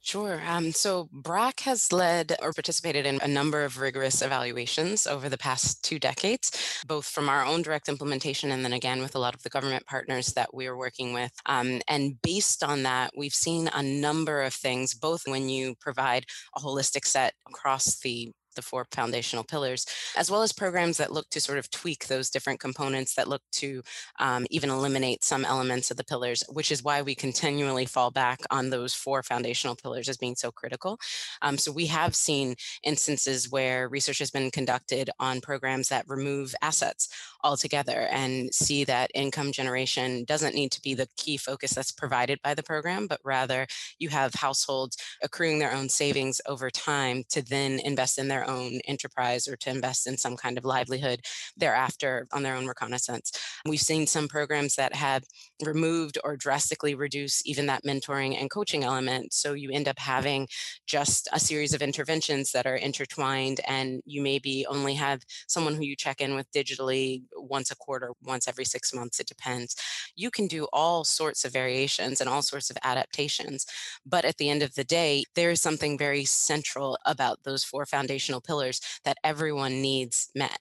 Sure. 0.01 0.41
Um, 0.47 0.71
so 0.71 1.09
BRAC 1.11 1.59
has 1.61 1.91
led 1.91 2.35
or 2.41 2.53
participated 2.53 3.05
in 3.05 3.19
a 3.21 3.27
number 3.27 3.63
of 3.65 3.79
rigorous 3.79 4.21
evaluations 4.21 5.05
over 5.05 5.27
the 5.27 5.37
past 5.37 5.83
two 5.83 5.99
decades, 5.99 6.51
both 6.87 7.05
from 7.05 7.27
our 7.27 7.45
own 7.45 7.61
direct 7.61 7.89
implementation 7.89 8.49
and 8.51 8.63
then 8.63 8.71
again 8.73 9.01
with 9.01 9.13
a 9.15 9.19
lot 9.19 9.35
of 9.35 9.43
the 9.43 9.49
government 9.49 9.85
partners 9.85 10.27
that 10.33 10.53
we 10.53 10.67
are 10.67 10.77
working 10.77 11.13
with. 11.13 11.31
Um, 11.45 11.81
and 11.87 12.19
based 12.21 12.63
on 12.63 12.83
that, 12.83 13.11
we've 13.17 13.33
seen 13.33 13.69
a 13.73 13.83
number 13.83 14.41
of 14.41 14.53
things, 14.53 14.93
both 14.93 15.23
when 15.25 15.49
you 15.49 15.75
provide 15.81 16.25
a 16.55 16.61
holistic 16.61 17.05
set 17.05 17.33
across 17.47 17.99
the 17.99 18.31
the 18.55 18.61
four 18.61 18.87
foundational 18.91 19.43
pillars, 19.43 19.85
as 20.17 20.29
well 20.29 20.41
as 20.41 20.51
programs 20.51 20.97
that 20.97 21.11
look 21.11 21.29
to 21.29 21.41
sort 21.41 21.57
of 21.57 21.69
tweak 21.71 22.07
those 22.07 22.29
different 22.29 22.59
components 22.59 23.15
that 23.15 23.27
look 23.27 23.41
to 23.51 23.81
um, 24.19 24.45
even 24.49 24.69
eliminate 24.69 25.23
some 25.23 25.45
elements 25.45 25.91
of 25.91 25.97
the 25.97 26.03
pillars, 26.03 26.43
which 26.49 26.71
is 26.71 26.83
why 26.83 27.01
we 27.01 27.15
continually 27.15 27.85
fall 27.85 28.11
back 28.11 28.39
on 28.51 28.69
those 28.69 28.93
four 28.93 29.23
foundational 29.23 29.75
pillars 29.75 30.09
as 30.09 30.17
being 30.17 30.35
so 30.35 30.51
critical. 30.51 30.99
Um, 31.41 31.57
so 31.57 31.71
we 31.71 31.85
have 31.87 32.15
seen 32.15 32.55
instances 32.83 33.49
where 33.51 33.89
research 33.89 34.19
has 34.19 34.31
been 34.31 34.51
conducted 34.51 35.09
on 35.19 35.41
programs 35.41 35.89
that 35.89 36.05
remove 36.07 36.55
assets 36.61 37.09
altogether 37.43 38.07
and 38.11 38.53
see 38.53 38.83
that 38.83 39.11
income 39.13 39.51
generation 39.51 40.25
doesn't 40.25 40.55
need 40.55 40.71
to 40.71 40.81
be 40.81 40.93
the 40.93 41.07
key 41.17 41.37
focus 41.37 41.71
that's 41.71 41.91
provided 41.91 42.39
by 42.43 42.53
the 42.53 42.63
program, 42.63 43.07
but 43.07 43.19
rather 43.23 43.65
you 43.97 44.09
have 44.09 44.33
households 44.33 44.97
accruing 45.23 45.59
their 45.59 45.73
own 45.73 45.89
savings 45.89 46.41
over 46.47 46.69
time 46.69 47.23
to 47.29 47.41
then 47.41 47.79
invest 47.79 48.17
in 48.17 48.27
their 48.27 48.38
own 48.47 48.79
enterprise 48.87 49.47
or 49.47 49.55
to 49.57 49.69
invest 49.69 50.07
in 50.07 50.17
some 50.17 50.37
kind 50.37 50.57
of 50.57 50.65
livelihood 50.65 51.21
thereafter 51.57 52.27
on 52.31 52.43
their 52.43 52.55
own 52.55 52.67
reconnaissance. 52.67 53.31
We've 53.65 53.79
seen 53.79 54.05
some 54.05 54.27
programs 54.27 54.75
that 54.75 54.93
have 54.93 55.23
removed 55.65 56.17
or 56.23 56.37
drastically 56.37 56.95
reduced 56.95 57.47
even 57.47 57.65
that 57.65 57.83
mentoring 57.83 58.39
and 58.39 58.49
coaching 58.49 58.83
element. 58.83 59.33
So 59.33 59.53
you 59.53 59.71
end 59.71 59.87
up 59.87 59.99
having 59.99 60.47
just 60.85 61.27
a 61.33 61.39
series 61.39 61.73
of 61.73 61.81
interventions 61.81 62.51
that 62.51 62.65
are 62.65 62.75
intertwined, 62.75 63.61
and 63.67 64.01
you 64.05 64.21
maybe 64.21 64.65
only 64.67 64.93
have 64.95 65.21
someone 65.47 65.75
who 65.75 65.83
you 65.83 65.95
check 65.95 66.21
in 66.21 66.35
with 66.35 66.51
digitally 66.51 67.23
once 67.35 67.71
a 67.71 67.75
quarter, 67.75 68.11
once 68.23 68.47
every 68.47 68.65
six 68.65 68.93
months, 68.93 69.19
it 69.19 69.27
depends. 69.27 69.75
You 70.15 70.29
can 70.29 70.47
do 70.47 70.67
all 70.71 71.03
sorts 71.03 71.45
of 71.45 71.53
variations 71.53 72.21
and 72.21 72.29
all 72.29 72.41
sorts 72.41 72.69
of 72.69 72.77
adaptations. 72.83 73.65
But 74.05 74.25
at 74.25 74.37
the 74.37 74.49
end 74.49 74.61
of 74.61 74.75
the 74.75 74.83
day, 74.83 75.23
there 75.35 75.51
is 75.51 75.61
something 75.61 75.97
very 75.97 76.25
central 76.25 76.97
about 77.05 77.39
those 77.43 77.63
four 77.63 77.85
foundational 77.85 78.19
foundational 78.29 78.41
pillars 78.41 78.81
that 79.05 79.17
everyone 79.23 79.81
needs 79.81 80.29
met. 80.35 80.59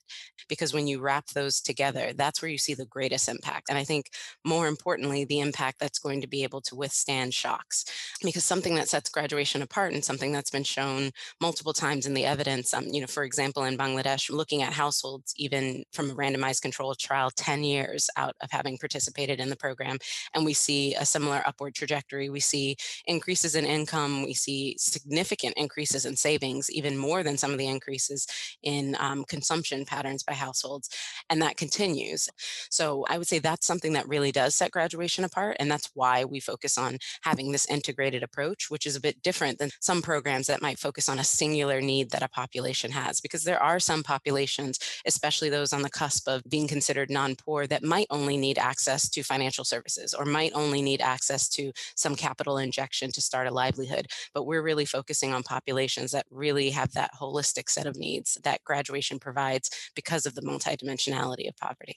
Because 0.49 0.73
when 0.73 0.87
you 0.87 1.00
wrap 1.00 1.26
those 1.29 1.61
together, 1.61 2.12
that's 2.17 2.41
where 2.41 2.50
you 2.50 2.56
see 2.56 2.75
the 2.75 2.87
greatest 2.87 3.29
impact. 3.29 3.67
And 3.69 3.77
I 3.77 3.84
think 3.84 4.10
more 4.44 4.67
importantly, 4.67 5.25
the 5.25 5.41
impact 5.41 5.79
that's 5.79 5.98
going 5.98 6.22
to 6.22 6.27
be 6.27 6.43
able 6.43 6.63
to 6.63 6.75
withstand 6.75 7.34
shocks. 7.34 7.84
Because 8.22 8.44
something 8.44 8.75
that 8.77 8.89
sets 8.89 9.10
graduation 9.10 9.60
apart 9.63 9.93
and 9.93 10.03
something 10.03 10.32
that's 10.32 10.51
been 10.51 10.65
shown 10.65 11.10
multiple 11.41 11.75
times 11.75 12.06
in 12.06 12.15
the 12.15 12.25
evidence, 12.25 12.72
um, 12.72 12.87
you 12.87 13.01
know, 13.01 13.06
for 13.06 13.25
example, 13.25 13.65
in 13.65 13.77
Bangladesh, 13.77 14.31
looking 14.31 14.63
at 14.63 14.72
households 14.72 15.34
even 15.37 15.84
from 15.93 16.10
a 16.10 16.15
randomized 16.15 16.63
controlled 16.63 16.98
trial 16.98 17.31
10 17.31 17.65
years 17.65 18.08
out 18.17 18.34
of 18.41 18.51
having 18.51 18.79
participated 18.79 19.41
in 19.41 19.51
the 19.51 19.56
program, 19.56 19.98
and 20.34 20.46
we 20.46 20.55
see 20.55 20.94
a 20.94 21.05
similar 21.05 21.43
upward 21.44 21.75
trajectory. 21.75 22.31
We 22.31 22.41
see 22.41 22.77
increases 23.06 23.55
in 23.55 23.67
income, 23.67 24.25
we 24.25 24.34
see 24.34 24.77
significant 24.79 25.55
increases 25.58 26.06
in 26.06 26.17
savings, 26.17 26.70
even 26.70 26.96
more 26.96 27.22
than 27.22 27.37
some 27.37 27.53
of 27.53 27.57
increases 27.67 28.27
in 28.62 28.96
um, 29.00 29.24
consumption 29.24 29.84
patterns 29.84 30.22
by 30.22 30.34
households, 30.34 30.88
and 31.31 31.43
that 31.43 31.56
continues. 31.56 32.29
So 32.70 33.05
I 33.08 33.19
would 33.19 33.27
say 33.27 33.38
that's 33.38 33.67
something 33.67 33.93
that 33.94 34.08
really 34.08 34.32
does 34.32 34.55
set 34.55 34.70
graduation 34.70 35.24
apart, 35.24 35.56
and 35.58 35.70
that's 35.70 35.91
why 35.94 36.24
we 36.24 36.41
focus 36.41 36.79
on 36.79 36.98
having 37.22 37.53
this 37.53 37.67
integrated 37.67 38.22
approach, 38.22 38.70
which 38.70 38.86
is 38.86 38.96
a 38.96 39.00
bit 39.00 39.22
different 39.22 39.58
than 39.58 39.70
some 39.81 40.03
programs 40.03 40.46
that 40.46 40.62
might 40.62 40.79
focus 40.79 41.08
on 41.08 41.19
a 41.19 41.24
singular 41.24 41.81
need 41.81 42.10
that 42.10 42.22
a 42.22 42.29
population 42.29 42.91
has, 42.91 43.20
because 43.20 43.44
there 43.44 43.62
are 43.62 43.81
some 43.81 44.03
populations, 44.03 44.79
especially 45.06 45.48
those 45.48 45.72
on 45.72 45.82
the 45.82 45.91
cusp 45.91 46.29
of 46.29 46.43
being 46.48 46.69
considered 46.69 47.10
non-poor, 47.10 47.67
that 47.67 47.82
might 47.82 48.06
only 48.10 48.36
need 48.36 48.58
access 48.58 49.08
to 49.08 49.22
financial 49.22 49.65
services 49.65 50.15
or 50.15 50.24
might 50.24 50.53
only 50.55 50.82
need 50.82 51.00
access 51.00 51.48
to 51.48 51.72
some 51.96 52.15
capital 52.15 52.58
injection 52.58 53.10
to 53.10 53.20
start 53.20 53.46
a 53.46 53.50
livelihood. 53.50 54.06
But 54.34 54.44
we're 54.44 54.62
really 54.62 54.84
focusing 54.84 55.32
on 55.32 55.43
populations 55.43 56.12
that 56.12 56.27
really 56.31 56.70
have 56.70 56.93
that 56.93 57.10
holistic 57.19 57.47
holistic 57.48 57.69
set 57.69 57.86
of 57.86 57.96
needs 57.96 58.38
that 58.43 58.64
graduation 58.64 59.19
provides 59.19 59.70
because 59.94 60.26
of 60.26 60.34
the 60.34 60.43
multidimensionality 60.43 61.48
of 61.48 61.56
poverty. 61.56 61.96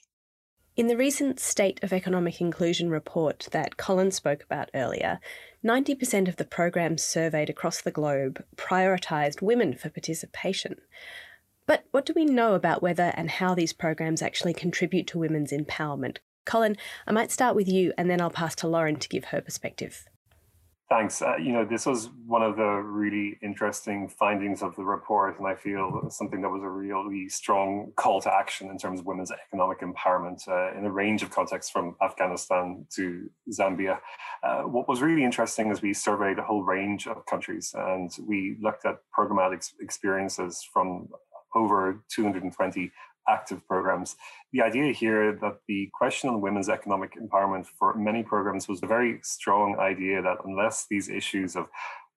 In 0.74 0.86
the 0.86 0.96
recent 0.96 1.38
State 1.38 1.80
of 1.82 1.92
Economic 1.92 2.40
Inclusion 2.40 2.88
report 2.88 3.46
that 3.50 3.76
Colin 3.76 4.10
spoke 4.10 4.42
about 4.42 4.70
earlier, 4.74 5.20
90% 5.62 6.28
of 6.28 6.36
the 6.36 6.46
programs 6.46 7.04
surveyed 7.04 7.50
across 7.50 7.82
the 7.82 7.90
globe 7.90 8.42
prioritised 8.56 9.42
women 9.42 9.74
for 9.74 9.90
participation. 9.90 10.76
But 11.66 11.84
what 11.90 12.06
do 12.06 12.14
we 12.16 12.24
know 12.24 12.54
about 12.54 12.82
whether 12.82 13.12
and 13.14 13.30
how 13.30 13.54
these 13.54 13.74
programs 13.74 14.22
actually 14.22 14.54
contribute 14.54 15.06
to 15.08 15.18
women's 15.18 15.52
empowerment? 15.52 16.18
Colin, 16.46 16.76
I 17.06 17.12
might 17.12 17.30
start 17.30 17.54
with 17.54 17.68
you 17.68 17.92
and 17.98 18.10
then 18.10 18.20
I'll 18.20 18.30
pass 18.30 18.54
to 18.56 18.66
Lauren 18.66 18.96
to 18.96 19.08
give 19.08 19.26
her 19.26 19.42
perspective. 19.42 20.06
Thanks. 20.92 21.22
Uh, 21.22 21.36
you 21.36 21.52
know, 21.52 21.64
this 21.64 21.86
was 21.86 22.10
one 22.26 22.42
of 22.42 22.56
the 22.56 22.66
really 22.66 23.38
interesting 23.42 24.10
findings 24.10 24.62
of 24.62 24.76
the 24.76 24.84
report, 24.84 25.38
and 25.38 25.48
I 25.48 25.54
feel 25.54 26.10
something 26.10 26.42
that 26.42 26.50
was 26.50 26.62
a 26.62 26.68
really 26.68 27.30
strong 27.30 27.92
call 27.96 28.20
to 28.20 28.30
action 28.30 28.68
in 28.68 28.76
terms 28.76 29.00
of 29.00 29.06
women's 29.06 29.32
economic 29.32 29.80
empowerment 29.80 30.46
uh, 30.46 30.78
in 30.78 30.84
a 30.84 30.90
range 30.90 31.22
of 31.22 31.30
contexts 31.30 31.72
from 31.72 31.96
Afghanistan 32.02 32.84
to 32.90 33.30
Zambia. 33.50 34.00
Uh, 34.42 34.64
what 34.64 34.86
was 34.86 35.00
really 35.00 35.24
interesting 35.24 35.70
is 35.70 35.80
we 35.80 35.94
surveyed 35.94 36.38
a 36.38 36.42
whole 36.42 36.62
range 36.62 37.06
of 37.06 37.24
countries 37.24 37.74
and 37.74 38.10
we 38.28 38.58
looked 38.60 38.84
at 38.84 38.98
programmatic 39.18 39.66
experiences 39.80 40.62
from 40.74 41.08
over 41.54 42.02
220 42.10 42.92
active 43.28 43.66
programs. 43.66 44.16
The 44.52 44.62
idea 44.62 44.92
here 44.92 45.32
that 45.40 45.58
the 45.68 45.90
question 45.92 46.30
on 46.30 46.40
women's 46.40 46.68
economic 46.68 47.14
empowerment 47.16 47.66
for 47.78 47.94
many 47.94 48.22
programs 48.22 48.68
was 48.68 48.82
a 48.82 48.86
very 48.86 49.20
strong 49.22 49.78
idea 49.78 50.22
that 50.22 50.38
unless 50.44 50.86
these 50.88 51.08
issues 51.08 51.56
of 51.56 51.68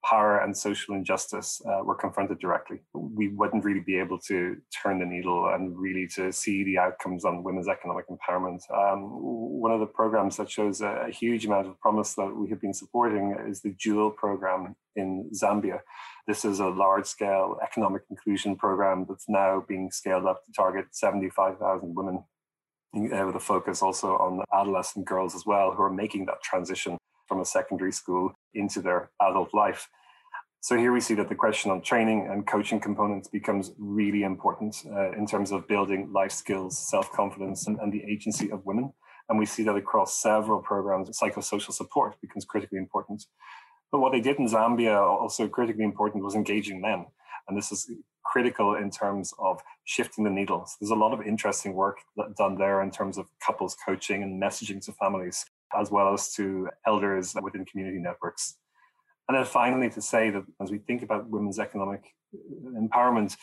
power 0.06 0.40
and 0.40 0.56
social 0.56 0.94
injustice 0.94 1.62
uh, 1.66 1.84
were 1.84 1.96
confronted 1.96 2.40
directly, 2.40 2.82
we 2.94 3.30
wouldn't 3.30 3.66
really 3.66 3.80
be 3.80 3.98
able 3.98 4.20
to 4.20 4.58
turn 4.84 5.00
the 5.00 5.06
needle 5.06 5.50
and 5.54 5.78
really 5.78 6.08
to 6.16 6.32
see 6.32 6.64
the 6.64 6.78
outcomes 6.78 7.26
on 7.26 7.44
women's 7.44 7.68
economic 7.68 8.06
empowerment. 8.10 8.62
Um, 8.72 9.10
one 9.10 9.72
of 9.72 9.80
the 9.80 9.88
programs 9.88 10.38
that 10.38 10.50
shows 10.50 10.82
a, 10.82 11.06
a, 11.08 11.12
huge 11.12 11.46
amount 11.46 11.68
of 11.68 11.80
promise 11.80 12.14
that 12.16 12.36
we 12.36 12.50
have 12.50 12.62
been 12.62 12.74
supporting 12.74 13.36
is 13.48 13.62
the 13.62 13.74
GEWEL 13.74 14.12
program 14.12 14.76
in 14.96 15.30
Zambia. 15.34 15.80
This 16.28 16.46
is 16.46 16.60
a 16.60 16.68
large 16.68 17.06
scale 17.06 17.58
economic 17.64 18.04
inclusion 18.10 18.56
program 18.56 19.06
that's 19.10 19.28
now 19.28 19.66
being 19.68 19.90
scaled 19.92 20.26
up 20.26 20.46
to 20.46 20.52
target 20.52 20.86
75,000 20.92 21.96
women 21.96 22.24
uh, 22.96 23.26
with 23.26 23.36
a 23.36 23.40
focus 23.40 23.82
also 23.82 24.16
on 24.18 24.44
adolescent 24.54 25.06
girls 25.06 25.36
as 25.36 25.46
well 25.46 25.72
who 25.72 25.82
are 25.82 25.92
making 25.92 26.26
that 26.28 26.42
transition 26.44 26.98
from 27.28 27.40
a 27.40 27.46
secondary 27.46 27.92
school 27.92 28.34
into 28.54 28.82
their 28.82 29.12
adult 29.22 29.54
life. 29.54 29.90
So 30.66 30.76
here 30.78 30.92
we 30.92 31.00
see 31.00 31.14
that 31.14 31.30
the 31.30 31.36
question 31.36 31.70
on 31.70 31.82
training 31.82 32.28
and 32.32 32.48
coaching 32.48 32.80
components 32.80 33.28
becomes 33.28 33.72
really 33.78 34.24
important 34.24 34.76
uh, 34.92 35.12
in 35.12 35.28
terms 35.28 35.52
of 35.52 35.68
building 35.68 36.12
life 36.12 36.32
skills, 36.32 36.90
self-confidence, 36.90 37.68
and, 37.68 37.78
and, 37.80 37.94
the 37.94 38.04
agency 38.04 38.50
of 38.50 38.66
women. 38.66 38.92
And 39.30 39.38
we 39.38 39.46
see 39.46 39.62
that 39.62 39.76
across 39.76 40.20
several 40.20 40.60
programs, 40.62 41.10
psychosocial 41.20 41.72
support 41.72 42.20
becomes 42.20 42.46
critically 42.46 42.80
important. 42.80 43.26
But 43.92 44.00
what 44.00 44.12
they 44.12 44.22
did 44.22 44.40
in 44.40 44.48
Zambia, 44.48 45.00
also 45.00 45.48
critically 45.48 45.84
important, 45.84 46.24
was 46.24 46.34
engaging 46.34 46.82
men. 46.82 47.06
And 47.48 47.56
this 47.56 47.72
is 47.72 47.88
critical 48.24 48.76
in 48.76 48.90
terms 48.90 49.34
of 49.38 49.62
shifting 49.84 50.24
the 50.24 50.32
needle. 50.32 50.66
So 50.66 50.78
there's 50.82 50.90
a 50.90 50.96
lot 50.96 51.14
of 51.14 51.22
interesting 51.22 51.74
work 51.74 52.00
done 52.38 52.58
there 52.58 52.82
in 52.82 52.90
terms 52.90 53.18
of 53.18 53.28
couples 53.40 53.78
coaching 53.86 54.24
and 54.24 54.42
messaging 54.42 54.84
to 54.86 54.94
families 54.94 55.46
as 55.74 55.92
well 55.92 56.14
as 56.14 56.34
to 56.34 56.70
elders 56.86 57.36
within 57.42 57.66
community 57.66 58.00
networks. 58.00 58.58
And 59.28 59.38
then 59.38 59.46
finally, 59.46 59.90
to 59.92 60.02
say 60.02 60.30
that 60.30 60.44
as 60.62 60.72
we 60.72 60.78
think 60.78 61.02
about 61.02 61.30
women's 61.30 61.60
economic 61.60 62.04
empowerment, 62.66 63.36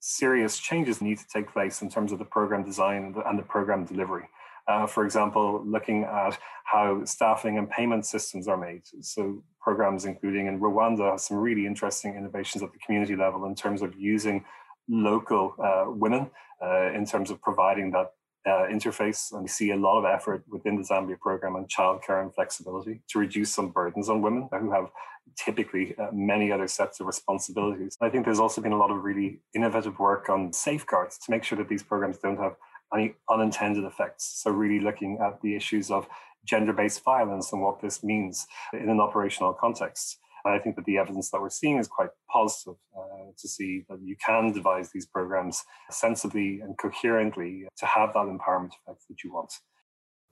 serious 0.00 0.58
changes 0.58 1.02
need 1.02 1.18
to 1.18 1.28
take 1.32 1.52
place 1.52 1.82
in 1.82 1.90
terms 1.90 2.12
of 2.12 2.18
the 2.18 2.24
program 2.24 2.64
design 2.64 3.14
and 3.26 3.38
the 3.38 3.42
program 3.42 3.84
delivery. 3.84 4.28
Uh, 4.68 4.86
for 4.86 5.04
example, 5.04 5.62
looking 5.66 6.04
at 6.04 6.38
how 6.64 7.04
staffing 7.04 7.58
and 7.58 7.68
payment 7.68 8.06
systems 8.06 8.46
are 8.46 8.56
made. 8.56 8.82
So, 9.00 9.42
programs 9.60 10.04
including 10.04 10.46
in 10.46 10.60
Rwanda 10.60 11.10
have 11.10 11.20
some 11.20 11.36
really 11.36 11.66
interesting 11.66 12.14
innovations 12.14 12.62
at 12.62 12.72
the 12.72 12.78
community 12.78 13.16
level 13.16 13.44
in 13.46 13.54
terms 13.54 13.82
of 13.82 13.94
using 13.98 14.44
local 14.88 15.54
uh, 15.62 15.84
women 15.88 16.30
uh, 16.62 16.92
in 16.92 17.04
terms 17.04 17.30
of 17.30 17.40
providing 17.42 17.90
that 17.92 18.12
uh, 18.46 18.66
interface. 18.70 19.32
And 19.32 19.42
we 19.42 19.48
see 19.48 19.70
a 19.70 19.76
lot 19.76 19.98
of 19.98 20.04
effort 20.04 20.44
within 20.48 20.76
the 20.76 20.82
Zambia 20.82 21.18
program 21.18 21.56
on 21.56 21.66
childcare 21.66 22.22
and 22.22 22.34
flexibility 22.34 23.02
to 23.08 23.18
reduce 23.18 23.50
some 23.52 23.70
burdens 23.70 24.08
on 24.08 24.22
women 24.22 24.48
who 24.58 24.70
have 24.70 24.90
typically 25.36 25.94
uh, 25.98 26.08
many 26.12 26.50
other 26.50 26.66
sets 26.66 27.00
of 27.00 27.06
responsibilities. 27.06 27.96
I 28.00 28.08
think 28.08 28.24
there's 28.24 28.40
also 28.40 28.60
been 28.60 28.72
a 28.72 28.78
lot 28.78 28.90
of 28.90 29.04
really 29.04 29.40
innovative 29.54 29.98
work 29.98 30.28
on 30.28 30.52
safeguards 30.52 31.18
to 31.18 31.30
make 31.30 31.44
sure 31.44 31.58
that 31.58 31.68
these 31.68 31.82
programs 31.82 32.18
don't 32.18 32.38
have 32.38 32.56
any 32.94 33.14
unintended 33.28 33.84
effects. 33.84 34.24
So, 34.42 34.50
really 34.50 34.80
looking 34.80 35.18
at 35.24 35.40
the 35.42 35.54
issues 35.54 35.90
of 35.90 36.08
gender 36.44 36.72
based 36.72 37.02
violence 37.04 37.52
and 37.52 37.62
what 37.62 37.80
this 37.80 38.02
means 38.02 38.46
in 38.72 38.88
an 38.88 39.00
operational 39.00 39.52
context. 39.52 40.18
And 40.44 40.54
I 40.54 40.58
think 40.58 40.76
that 40.76 40.84
the 40.84 40.98
evidence 40.98 41.30
that 41.30 41.40
we're 41.40 41.50
seeing 41.50 41.78
is 41.78 41.88
quite 41.88 42.10
positive 42.30 42.76
uh, 42.96 43.32
to 43.36 43.48
see 43.48 43.84
that 43.88 44.00
you 44.02 44.16
can 44.24 44.52
devise 44.52 44.90
these 44.90 45.06
programs 45.06 45.64
sensibly 45.90 46.60
and 46.60 46.76
coherently 46.78 47.66
to 47.76 47.86
have 47.86 48.12
that 48.14 48.26
empowerment 48.26 48.72
effect 48.86 49.06
that 49.08 49.22
you 49.24 49.32
want. 49.32 49.52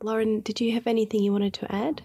Lauren, 0.03 0.41
did 0.41 0.61
you 0.61 0.73
have 0.73 0.87
anything 0.87 1.23
you 1.23 1.33
wanted 1.33 1.55
to 1.55 1.75
add? 1.75 2.03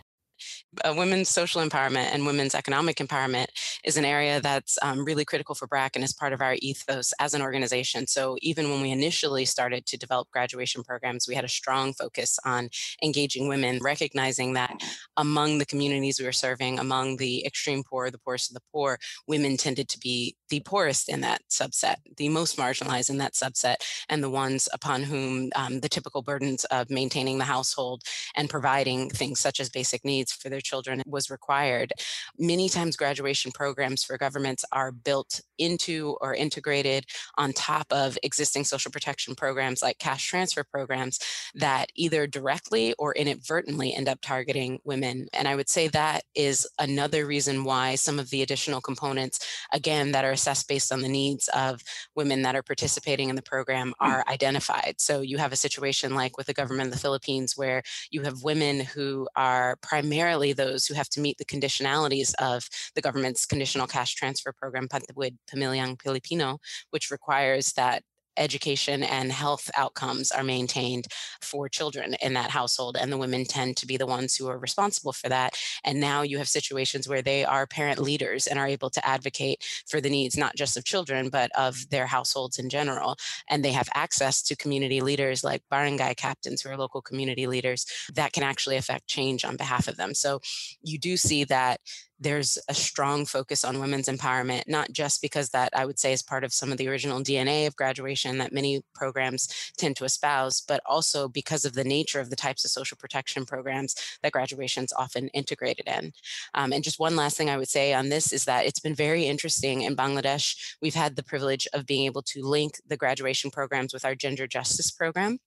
Uh, 0.84 0.94
women's 0.96 1.30
social 1.30 1.62
empowerment 1.62 2.10
and 2.14 2.26
women's 2.26 2.56
economic 2.56 2.98
empowerment 2.98 3.48
is 3.84 3.98
an 3.98 4.06
area 4.06 4.42
that's 4.42 4.78
um, 4.82 5.06
really 5.06 5.26
critical 5.26 5.56
for 5.56 5.68
BRAC 5.68 5.96
and 5.96 6.04
is 6.04 6.14
part 6.14 6.34
of 6.34 6.42
our 6.42 6.56
ethos 6.60 7.14
as 7.20 7.34
an 7.34 7.42
organization. 7.42 8.08
So 8.08 8.38
even 8.42 8.70
when 8.70 8.82
we 8.82 8.92
initially 8.92 9.46
started 9.46 9.86
to 9.88 9.98
develop 9.98 10.30
graduation 10.32 10.84
programs, 10.84 11.28
we 11.28 11.36
had 11.36 11.46
a 11.46 11.50
strong 11.50 11.94
focus 11.94 12.40
on 12.46 12.70
engaging 13.02 13.48
women, 13.48 13.80
recognizing 13.82 14.54
that 14.54 14.82
among 15.18 15.58
the 15.58 15.66
communities 15.66 16.20
we 16.20 16.26
were 16.26 16.32
serving, 16.32 16.80
among 16.80 17.18
the 17.18 17.46
extreme 17.46 17.84
poor, 17.84 18.10
the 18.10 18.18
poorest 18.18 18.50
of 18.50 18.56
the 18.56 18.64
poor, 18.72 18.98
women 19.28 19.58
tended 19.58 19.88
to 19.90 20.00
be 20.00 20.36
the 20.50 20.60
poorest 20.62 21.10
in 21.10 21.22
that 21.22 21.42
subset, 21.50 21.96
the 22.18 22.30
most 22.30 22.58
marginalized 22.58 23.10
in 23.10 23.18
that 23.18 23.34
subset, 23.34 23.76
and 24.10 24.24
the 24.24 24.30
ones 24.30 24.70
upon 24.74 25.04
whom 25.04 25.50
um, 25.56 25.80
the 25.80 25.90
typical 25.90 26.22
burdens 26.22 26.64
of 26.66 26.90
maintaining 26.90 27.38
the 27.38 27.44
household 27.44 28.02
and 28.36 28.50
providing 28.50 29.10
things 29.10 29.40
such 29.40 29.60
as 29.60 29.70
basic 29.70 30.04
needs 30.06 30.33
for 30.42 30.50
their 30.50 30.62
children 30.62 31.02
was 31.06 31.30
required. 31.30 31.94
Many 32.38 32.70
times, 32.70 32.96
graduation 32.96 33.52
programs 33.52 34.04
for 34.04 34.18
governments 34.18 34.66
are 34.72 34.92
built 34.92 35.42
into 35.58 36.18
or 36.22 36.34
integrated 36.34 37.06
on 37.38 37.54
top 37.54 37.88
of 37.92 38.18
existing 38.24 38.64
social 38.64 38.92
protection 38.92 39.36
programs 39.36 39.82
like 39.82 40.00
cash 40.00 40.28
transfer 40.28 40.64
programs 40.64 41.20
that 41.56 41.88
either 41.96 42.28
directly 42.28 42.94
or 42.98 43.14
inadvertently 43.14 43.94
end 43.94 44.10
up 44.10 44.20
targeting 44.22 44.80
women. 44.84 45.28
And 45.34 45.48
I 45.48 45.56
would 45.56 45.70
say 45.70 45.88
that 45.90 46.24
is 46.36 46.68
another 46.80 47.26
reason 47.26 47.64
why 47.64 47.96
some 47.96 48.20
of 48.20 48.30
the 48.30 48.42
additional 48.42 48.82
components, 48.82 49.40
again, 49.72 50.12
that 50.12 50.26
are 50.26 50.32
assessed 50.32 50.68
based 50.68 50.92
on 50.92 51.02
the 51.02 51.10
needs 51.10 51.48
of 51.50 51.82
women 52.16 52.42
that 52.42 52.56
are 52.56 52.64
participating 52.64 53.30
in 53.30 53.36
the 53.36 53.42
program 53.42 53.90
mm. 53.90 53.94
are 54.00 54.24
identified. 54.28 54.96
So 54.98 55.22
you 55.22 55.38
have 55.38 55.54
a 55.54 55.58
situation 55.58 56.16
like 56.16 56.38
with 56.38 56.48
the 56.48 56.54
government 56.54 56.88
of 56.88 56.94
the 56.94 57.00
Philippines 57.00 57.54
where 57.56 57.84
you 58.10 58.22
have 58.24 58.44
women 58.44 58.80
who 58.82 59.28
are 59.36 59.78
primarily 59.78 60.13
those 60.54 60.86
who 60.86 60.94
have 60.94 61.10
to 61.10 61.22
meet 61.22 61.38
the 61.38 61.46
conditionalities 61.46 62.34
of 62.40 62.68
the 62.96 63.02
government's 63.02 63.46
conditional 63.46 63.88
cash 63.88 64.16
transfer 64.16 64.52
program, 64.52 64.88
Pantawid 64.88 65.38
Pamilyang 65.52 65.98
Pilipino, 65.98 66.60
which 66.92 67.12
requires 67.12 67.74
that 67.74 68.04
education 68.38 69.04
and 69.04 69.32
health 69.32 69.70
outcomes 69.76 70.32
are 70.32 70.44
maintained 70.44 71.08
for 71.42 71.70
children 71.70 72.16
in 72.22 72.34
that 72.34 72.50
household 72.50 72.98
and 73.00 73.12
the 73.12 73.18
women 73.18 73.46
tend 73.46 73.78
to 73.78 73.88
be 73.88 73.98
the 73.98 74.06
ones 74.06 74.36
who 74.36 74.48
are 74.48 74.58
responsible 74.58 75.14
for 75.14 75.30
that 75.30 75.58
and 75.84 76.00
now 76.00 76.22
you 76.22 76.38
have 76.38 76.48
situations 76.48 77.08
where 77.08 77.22
they 77.22 77.46
are 77.46 77.68
parent 77.68 78.00
leaders 78.00 78.48
and 78.48 78.60
are 78.60 78.68
able 78.68 78.90
to 78.90 79.06
advocate 79.08 79.64
for 79.88 80.02
the 80.02 80.10
needs 80.10 80.38
not 80.38 80.56
just 80.56 80.78
of 80.78 80.84
children 80.84 81.30
but 81.30 81.52
of 81.58 81.90
their 81.90 82.08
households 82.08 82.58
in 82.58 82.70
general 82.70 83.16
and 83.50 83.64
they 83.64 83.72
have 83.72 83.90
access 83.94 84.42
to 84.42 84.56
community 84.56 85.02
leaders 85.02 85.44
like 85.44 85.62
barangay 85.70 86.14
captains 86.16 86.62
who 86.62 86.70
are 86.70 86.78
local 86.78 87.02
community 87.02 87.48
leaders 87.48 87.86
that 88.14 88.34
can 88.34 88.44
actually 88.44 88.78
affect 88.78 89.08
change 89.08 89.46
on 89.46 89.58
behalf 89.58 89.88
of 89.88 89.98
them. 89.98 90.14
So 90.14 90.40
you 90.82 90.98
do 90.98 91.18
see 91.18 91.44
that 91.46 91.80
there's 92.24 92.58
a 92.70 92.74
strong 92.74 93.26
focus 93.26 93.64
on 93.64 93.80
women's 93.80 94.08
empowerment, 94.08 94.64
not 94.68 94.92
just 94.92 95.22
because 95.22 95.50
that 95.50 95.70
I 95.76 95.86
would 95.86 96.00
say 96.00 96.14
is 96.14 96.22
part 96.22 96.44
of 96.44 96.54
some 96.54 96.72
of 96.72 96.78
the 96.78 96.88
original 96.88 97.22
DNA 97.22 97.68
of 97.68 97.76
graduation 97.76 98.38
that 98.38 98.54
many 98.54 98.82
programs 98.96 99.72
tend 99.78 99.98
to 99.98 100.06
espouse, 100.06 100.62
but 100.62 100.82
also 100.86 101.28
because 101.28 101.66
of 101.66 101.74
the 101.74 101.84
nature 101.84 102.20
of 102.20 102.30
the 102.30 102.36
types 102.36 102.64
of 102.64 102.72
social 102.72 102.98
protection 102.98 103.46
programs 103.46 103.96
that 104.22 104.32
graduation 104.32 104.86
is 104.86 104.94
often 104.94 105.28
integrated 105.30 105.88
in. 105.88 106.14
Um, 106.54 106.72
and 106.72 106.84
just 106.84 107.00
one 107.00 107.16
last 107.16 107.38
thing 107.38 107.50
I 107.50 107.58
would 107.58 107.70
say 107.70 107.94
on 107.94 108.10
this 108.10 108.32
is 108.32 108.46
that 108.46 108.66
it's 108.66 108.80
been 108.80 108.96
very 108.96 109.26
interesting 109.26 109.82
in 109.82 109.96
Bangladesh. 109.96 110.76
We've 110.82 110.96
had 110.96 111.16
the 111.16 111.24
privilege 111.24 111.68
of 111.74 111.86
being 111.86 112.06
able 112.06 112.22
to 112.24 112.42
link 112.42 112.76
the 112.88 112.98
graduation 112.98 113.52
programs 113.52 113.94
with 113.94 114.06
our 114.06 114.16
gender 114.16 114.48
justice 114.48 114.92
program. 114.92 115.40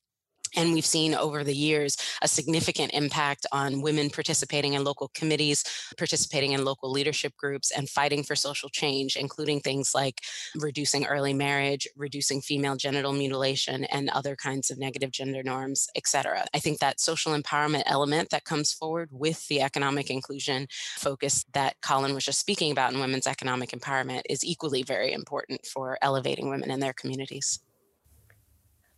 And 0.55 0.73
we've 0.73 0.87
seen 0.87 1.15
over 1.15 1.45
the 1.45 1.55
years 1.55 1.97
a 2.23 2.29
significant 2.29 2.93
impact 2.95 3.47
on 3.53 3.83
women 3.83 4.11
participating 4.11 4.75
in 4.75 4.85
local 4.85 5.09
committees, 5.15 5.65
participating 5.99 6.53
in 6.53 6.65
local 6.65 6.91
leadership 6.91 7.37
groups, 7.37 7.71
and 7.71 7.89
fighting 7.89 8.23
for 8.23 8.35
social 8.37 8.69
change, 8.69 9.17
including 9.17 9.61
things 9.61 9.93
like 9.95 10.21
reducing 10.55 11.05
early 11.05 11.35
marriage, 11.35 11.87
reducing 11.97 12.41
female 12.41 12.77
genital 12.77 13.13
mutilation, 13.13 13.85
and 13.85 14.09
other 14.11 14.37
kinds 14.37 14.71
of 14.71 14.79
negative 14.79 15.11
gender 15.11 15.43
norms, 15.43 15.89
et 15.97 16.07
cetera. 16.07 16.45
I 16.55 16.59
think 16.59 16.79
that 16.79 17.01
social 17.01 17.37
empowerment 17.37 17.83
element 17.87 18.31
that 18.31 18.45
comes 18.45 18.73
forward 18.73 19.11
with 19.13 19.47
the 19.49 19.61
economic 19.61 20.11
inclusion 20.11 20.69
focus 20.97 21.45
that 21.53 21.77
Colin 21.83 22.15
was 22.15 22.25
just 22.25 22.41
speaking 22.41 22.73
about 22.73 22.93
in 22.93 23.01
women's 23.01 23.27
economic 23.27 23.71
empowerment 23.71 24.23
is 24.31 24.45
equally 24.45 24.83
very 24.83 25.13
important 25.13 25.67
for 25.67 25.99
elevating 26.01 26.49
women 26.49 26.71
in 26.71 26.81
their 26.81 26.93
communities. 26.93 27.61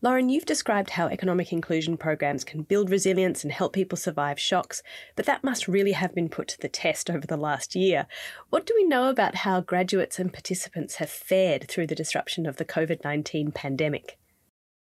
Lauren, 0.00 0.28
you've 0.28 0.47
described 0.47 0.90
how 0.90 1.09
economic 1.09 1.52
inclusion 1.52 1.97
programs 1.97 2.45
can 2.45 2.62
build 2.62 2.88
resilience 2.88 3.43
and 3.43 3.52
help 3.52 3.73
people 3.73 3.97
survive 3.97 4.38
shocks, 4.38 4.81
but 5.17 5.26
that 5.26 5.43
must 5.43 5.67
really 5.67 5.90
have 5.90 6.14
been 6.14 6.28
put 6.28 6.47
to 6.47 6.61
the 6.61 6.69
test 6.69 7.11
over 7.11 7.26
the 7.26 7.37
last 7.37 7.75
year. 7.75 8.07
What 8.50 8.64
do 8.64 8.75
we 8.76 8.85
know 8.85 9.09
about 9.09 9.35
how 9.35 9.61
graduates 9.61 10.21
and 10.21 10.33
participants 10.33 10.97
have 10.97 11.11
fared 11.11 11.67
through 11.67 11.88
the 11.88 11.97
disruption 11.97 12.47
of 12.47 12.59
the 12.59 12.64
COVID 12.64 13.02
19 13.02 13.50
pandemic? 13.50 14.19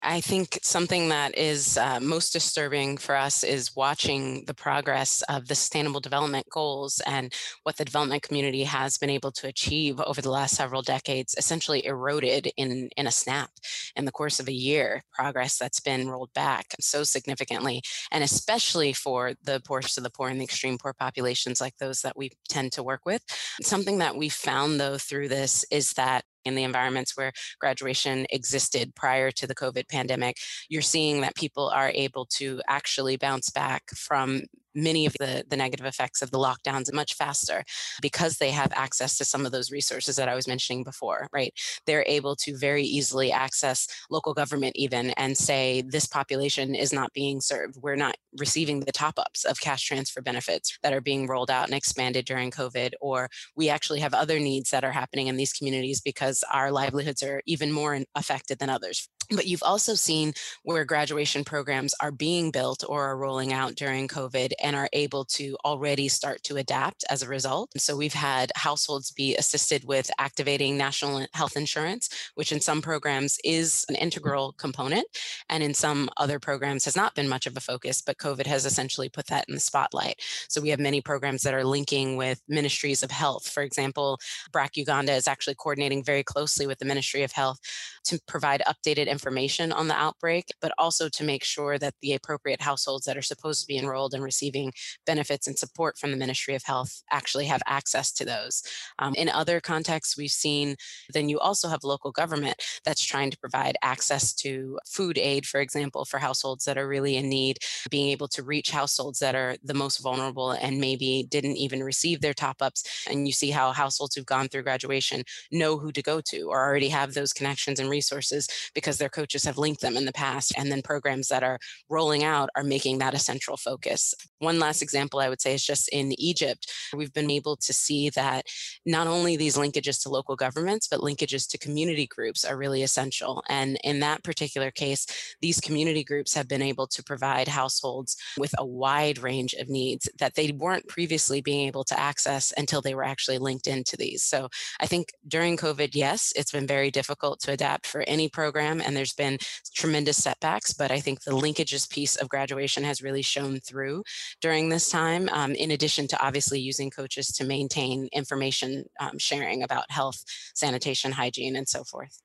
I 0.03 0.19
think 0.19 0.57
something 0.63 1.09
that 1.09 1.37
is 1.37 1.77
uh, 1.77 1.99
most 1.99 2.33
disturbing 2.33 2.97
for 2.97 3.15
us 3.15 3.43
is 3.43 3.75
watching 3.75 4.45
the 4.45 4.53
progress 4.53 5.21
of 5.29 5.47
the 5.47 5.53
Sustainable 5.53 5.99
Development 5.99 6.47
Goals 6.49 7.01
and 7.05 7.31
what 7.63 7.77
the 7.77 7.85
development 7.85 8.23
community 8.23 8.63
has 8.63 8.97
been 8.97 9.11
able 9.11 9.31
to 9.33 9.47
achieve 9.47 9.99
over 9.99 10.19
the 10.19 10.31
last 10.31 10.55
several 10.55 10.81
decades, 10.81 11.35
essentially 11.37 11.85
eroded 11.85 12.51
in, 12.57 12.89
in 12.97 13.05
a 13.05 13.11
snap 13.11 13.51
in 13.95 14.05
the 14.05 14.11
course 14.11 14.39
of 14.39 14.47
a 14.47 14.53
year. 14.53 15.03
Progress 15.13 15.59
that's 15.59 15.79
been 15.79 16.09
rolled 16.09 16.33
back 16.33 16.73
so 16.79 17.03
significantly, 17.03 17.83
and 18.11 18.23
especially 18.23 18.93
for 18.93 19.33
the 19.43 19.61
poorest 19.65 19.99
of 19.99 20.03
the 20.03 20.09
poor 20.09 20.29
and 20.29 20.39
the 20.39 20.45
extreme 20.45 20.79
poor 20.79 20.93
populations 20.93 21.61
like 21.61 21.77
those 21.77 22.01
that 22.01 22.17
we 22.17 22.31
tend 22.49 22.71
to 22.71 22.81
work 22.81 23.01
with. 23.05 23.21
Something 23.61 23.99
that 23.99 24.15
we 24.15 24.29
found, 24.29 24.79
though, 24.79 24.97
through 24.97 25.27
this 25.27 25.63
is 25.69 25.91
that 25.93 26.23
in 26.45 26.55
the 26.55 26.63
environments 26.63 27.15
where 27.15 27.31
graduation 27.59 28.25
existed 28.29 28.95
prior 28.95 29.31
to 29.31 29.47
the 29.47 29.55
COVID 29.55 29.87
pandemic, 29.89 30.37
you're 30.69 30.81
seeing 30.81 31.21
that 31.21 31.35
people 31.35 31.69
are 31.69 31.91
able 31.93 32.25
to 32.25 32.61
actually 32.67 33.17
bounce 33.17 33.49
back 33.49 33.89
from 33.95 34.43
many 34.75 35.05
of 35.05 35.13
the, 35.19 35.43
the 35.47 35.57
negative 35.57 35.85
effects 35.85 36.21
of 36.21 36.31
the 36.31 36.37
lockdowns 36.37 36.91
much 36.93 37.15
faster 37.15 37.63
because 38.01 38.37
they 38.37 38.51
have 38.51 38.71
access 38.75 39.17
to 39.17 39.25
some 39.25 39.45
of 39.45 39.51
those 39.51 39.71
resources 39.71 40.15
that 40.15 40.29
I 40.29 40.35
was 40.35 40.47
mentioning 40.47 40.83
before, 40.83 41.27
right? 41.33 41.53
They're 41.85 42.05
able 42.07 42.35
to 42.37 42.57
very 42.57 42.83
easily 42.83 43.31
access 43.31 43.87
local 44.09 44.33
government 44.33 44.75
even 44.75 45.11
and 45.11 45.37
say, 45.37 45.81
this 45.81 46.07
population 46.07 46.75
is 46.75 46.93
not 46.93 47.13
being 47.13 47.41
served. 47.41 47.77
We're 47.81 47.95
not 47.95 48.17
receiving 48.37 48.81
the 48.81 48.91
top 48.91 49.17
ups 49.17 49.43
of 49.43 49.59
cash 49.59 49.85
transfer 49.85 50.21
benefits 50.21 50.77
that 50.83 50.93
are 50.93 51.01
being 51.01 51.27
rolled 51.27 51.51
out 51.51 51.65
and 51.65 51.73
expanded 51.73 52.25
during 52.25 52.51
COVID, 52.51 52.93
or 53.01 53.29
we 53.55 53.69
actually 53.69 53.99
have 53.99 54.13
other 54.13 54.39
needs 54.39 54.69
that 54.71 54.83
are 54.83 54.91
happening 54.91 55.27
in 55.27 55.37
these 55.37 55.53
communities 55.53 56.01
because 56.01 56.43
our 56.51 56.71
livelihoods 56.71 57.23
are 57.23 57.41
even 57.45 57.71
more 57.71 57.99
affected 58.15 58.59
than 58.59 58.69
others. 58.69 59.09
But 59.31 59.47
you've 59.47 59.63
also 59.63 59.95
seen 59.95 60.33
where 60.63 60.85
graduation 60.85 61.43
programs 61.43 61.93
are 62.01 62.11
being 62.11 62.51
built 62.51 62.83
or 62.87 63.05
are 63.05 63.17
rolling 63.17 63.53
out 63.53 63.75
during 63.75 64.07
COVID 64.07 64.51
and 64.61 64.75
are 64.75 64.89
able 64.93 65.25
to 65.25 65.55
already 65.65 66.07
start 66.07 66.43
to 66.43 66.57
adapt 66.57 67.03
as 67.09 67.23
a 67.23 67.29
result. 67.29 67.71
So 67.77 67.95
we've 67.95 68.13
had 68.13 68.51
households 68.55 69.11
be 69.11 69.35
assisted 69.35 69.85
with 69.85 70.11
activating 70.19 70.77
national 70.77 71.25
health 71.33 71.55
insurance, 71.55 72.09
which 72.35 72.51
in 72.51 72.59
some 72.59 72.81
programs 72.81 73.37
is 73.43 73.85
an 73.89 73.95
mm. 73.95 74.01
integral 74.01 74.53
component, 74.53 75.07
and 75.49 75.63
in 75.63 75.73
some 75.73 76.09
other 76.17 76.39
programs 76.39 76.85
has 76.85 76.95
not 76.95 77.15
been 77.15 77.29
much 77.29 77.47
of 77.47 77.55
a 77.55 77.61
focus, 77.61 78.01
but 78.01 78.17
COVID 78.17 78.45
has 78.45 78.65
essentially 78.65 79.09
put 79.09 79.27
that 79.27 79.45
in 79.47 79.55
the 79.55 79.61
spotlight. 79.61 80.15
So 80.49 80.61
we 80.61 80.69
have 80.69 80.79
many 80.79 81.01
programs 81.01 81.43
that 81.43 81.53
are 81.53 81.63
linking 81.63 82.17
with 82.17 82.41
ministries 82.47 83.03
of 83.03 83.11
health. 83.11 83.47
For 83.47 83.63
example, 83.63 84.19
BRAC 84.51 84.77
Uganda 84.77 85.13
is 85.13 85.27
actually 85.27 85.55
coordinating 85.55 86.03
very 86.03 86.23
closely 86.23 86.67
with 86.67 86.79
the 86.79 86.85
Ministry 86.85 87.23
of 87.23 87.31
Health 87.31 87.59
to 88.05 88.19
provide 88.27 88.61
updated 88.67 89.07
information 89.07 89.20
on 89.27 89.87
the 89.87 89.95
outbreak, 89.95 90.45
but 90.61 90.71
also 90.77 91.09
to 91.09 91.23
make 91.23 91.43
sure 91.43 91.77
that 91.77 91.93
the 92.01 92.13
appropriate 92.13 92.61
households 92.61 93.05
that 93.05 93.17
are 93.17 93.21
supposed 93.21 93.61
to 93.61 93.67
be 93.67 93.77
enrolled 93.77 94.13
and 94.13 94.23
receiving 94.23 94.71
benefits 95.05 95.47
and 95.47 95.57
support 95.57 95.97
from 95.97 96.11
the 96.11 96.17
Ministry 96.17 96.55
of 96.55 96.63
Health 96.63 97.03
actually 97.11 97.45
have 97.45 97.61
access 97.65 98.11
to 98.13 98.25
those. 98.25 98.63
Um, 98.99 99.13
in 99.15 99.29
other 99.29 99.59
contexts, 99.59 100.17
we've 100.17 100.31
seen 100.31 100.75
then 101.13 101.29
you 101.29 101.39
also 101.39 101.67
have 101.67 101.83
local 101.83 102.11
government 102.11 102.61
that's 102.85 103.03
trying 103.03 103.31
to 103.31 103.37
provide 103.37 103.77
access 103.81 104.33
to 104.33 104.79
food 104.87 105.17
aid, 105.17 105.45
for 105.45 105.59
example, 105.59 106.05
for 106.05 106.19
households 106.19 106.65
that 106.65 106.77
are 106.77 106.87
really 106.87 107.17
in 107.17 107.29
need, 107.29 107.59
being 107.89 108.09
able 108.09 108.27
to 108.29 108.43
reach 108.43 108.71
households 108.71 109.19
that 109.19 109.35
are 109.35 109.55
the 109.63 109.73
most 109.73 110.01
vulnerable 110.01 110.51
and 110.51 110.79
maybe 110.79 111.25
didn't 111.29 111.57
even 111.57 111.83
receive 111.83 112.21
their 112.21 112.33
top 112.33 112.61
ups. 112.61 113.05
And 113.09 113.27
you 113.27 113.33
see 113.33 113.51
how 113.51 113.71
households 113.71 114.15
who've 114.15 114.25
gone 114.25 114.47
through 114.47 114.63
graduation 114.63 115.23
know 115.51 115.77
who 115.77 115.91
to 115.91 116.01
go 116.01 116.21
to 116.21 116.49
or 116.49 116.59
already 116.59 116.89
have 116.89 117.13
those 117.13 117.33
connections 117.33 117.79
and 117.79 117.89
resources 117.89 118.47
because 118.73 118.97
their 118.97 119.09
coaches 119.11 119.43
have 119.43 119.57
linked 119.57 119.81
them 119.81 119.97
in 119.97 120.05
the 120.05 120.13
past. 120.13 120.53
And 120.57 120.71
then 120.71 120.81
programs 120.81 121.27
that 121.27 121.43
are 121.43 121.59
rolling 121.89 122.23
out 122.23 122.49
are 122.55 122.63
making 122.63 122.99
that 122.99 123.13
a 123.13 123.19
central 123.19 123.57
focus. 123.57 124.13
One 124.39 124.59
last 124.59 124.81
example 124.81 125.19
I 125.19 125.29
would 125.29 125.41
say 125.41 125.53
is 125.53 125.65
just 125.65 125.89
in 125.89 126.19
Egypt. 126.19 126.71
We've 126.95 127.13
been 127.13 127.31
able 127.31 127.55
to 127.57 127.73
see 127.73 128.09
that 128.11 128.45
not 128.85 129.07
only 129.07 129.37
these 129.37 129.57
linkages 129.57 130.01
to 130.03 130.09
local 130.09 130.35
governments, 130.35 130.87
but 130.89 131.01
linkages 131.01 131.47
to 131.49 131.57
community 131.57 132.07
groups 132.07 132.43
are 132.43 132.57
really 132.57 132.83
essential. 132.83 133.43
And 133.49 133.77
in 133.83 133.99
that 133.99 134.23
particular 134.23 134.71
case, 134.71 135.05
these 135.41 135.59
community 135.59 136.03
groups 136.03 136.33
have 136.33 136.47
been 136.47 136.61
able 136.61 136.87
to 136.87 137.03
provide 137.03 137.47
households 137.47 138.15
with 138.37 138.53
a 138.57 138.65
wide 138.65 139.19
range 139.19 139.53
of 139.53 139.69
needs 139.69 140.09
that 140.19 140.35
they 140.35 140.51
weren't 140.51 140.87
previously 140.87 141.41
being 141.41 141.67
able 141.67 141.83
to 141.83 141.99
access 141.99 142.53
until 142.57 142.81
they 142.81 142.95
were 142.95 143.03
actually 143.03 143.37
linked 143.37 143.67
into 143.67 143.95
these. 143.97 144.23
So 144.23 144.49
I 144.79 144.87
think 144.87 145.09
during 145.27 145.57
COVID, 145.57 145.91
yes, 145.93 146.33
it's 146.35 146.51
been 146.51 146.67
very 146.67 146.91
difficult 146.91 147.39
to 147.41 147.51
adapt 147.51 147.85
for 147.85 148.01
any 148.07 148.29
program, 148.29 148.81
and 148.81 148.90
there's 148.95 149.13
been 149.13 149.37
tremendous 149.75 150.21
setbacks. 150.21 150.73
But 150.73 150.91
I 150.91 150.99
think 150.99 151.21
the 151.21 151.31
linkages 151.31 151.89
piece 151.89 152.15
of 152.15 152.29
graduation 152.29 152.83
has 152.83 153.01
really 153.01 153.21
shown 153.21 153.59
through 153.59 154.03
during 154.41 154.69
this 154.69 154.89
time, 154.89 155.29
um, 155.29 155.53
in 155.53 155.71
addition 155.71 156.07
to 156.09 156.25
obviously 156.25 156.59
using 156.59 156.89
coaches 156.89 157.27
to 157.33 157.43
maintain 157.43 158.09
information 158.11 158.85
um, 158.99 159.17
sharing 159.17 159.63
about 159.63 159.89
health, 159.89 160.23
sanitation, 160.53 161.11
hygiene, 161.11 161.55
and 161.55 161.67
so 161.67 161.83
forth. 161.83 162.21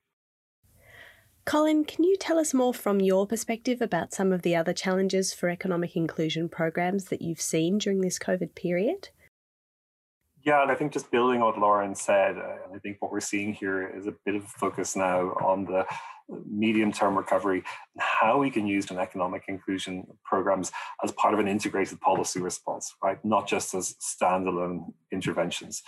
Colin, 1.46 1.84
can 1.84 2.02
you 2.02 2.16
tell 2.18 2.40
us 2.40 2.52
more 2.52 2.74
from 2.74 3.00
your 3.00 3.24
perspective 3.24 3.80
about 3.80 4.12
some 4.12 4.32
of 4.32 4.42
the 4.42 4.56
other 4.56 4.72
challenges 4.72 5.32
for 5.32 5.48
economic 5.48 5.94
inclusion 5.94 6.48
programs 6.48 7.04
that 7.04 7.22
you've 7.22 7.40
seen 7.40 7.78
during 7.78 8.00
this 8.00 8.18
COVID 8.18 8.56
period? 8.56 9.10
Yeah, 10.46 10.62
and 10.62 10.70
I 10.70 10.76
think 10.76 10.92
just 10.92 11.10
building 11.10 11.42
on 11.42 11.48
what 11.48 11.58
Lauren 11.58 11.96
said, 11.96 12.38
uh, 12.38 12.72
I 12.72 12.78
think 12.78 13.02
what 13.02 13.10
we're 13.10 13.18
seeing 13.18 13.52
here 13.52 13.88
is 13.88 14.06
a 14.06 14.14
bit 14.24 14.36
of 14.36 14.44
focus 14.44 14.94
now 14.94 15.32
on 15.44 15.64
the 15.64 15.84
medium 16.48 16.92
term 16.92 17.18
recovery 17.18 17.64
and 17.94 18.02
how 18.02 18.38
we 18.38 18.48
can 18.48 18.64
use 18.64 18.88
an 18.92 18.98
economic 18.98 19.42
inclusion 19.48 20.06
programs 20.24 20.70
as 21.02 21.10
part 21.10 21.34
of 21.34 21.40
an 21.40 21.48
integrated 21.48 22.00
policy 22.00 22.40
response, 22.40 22.94
right? 23.02 23.18
Not 23.24 23.48
just 23.48 23.74
as 23.74 23.96
standalone 24.00 24.92
interventions 25.10 25.82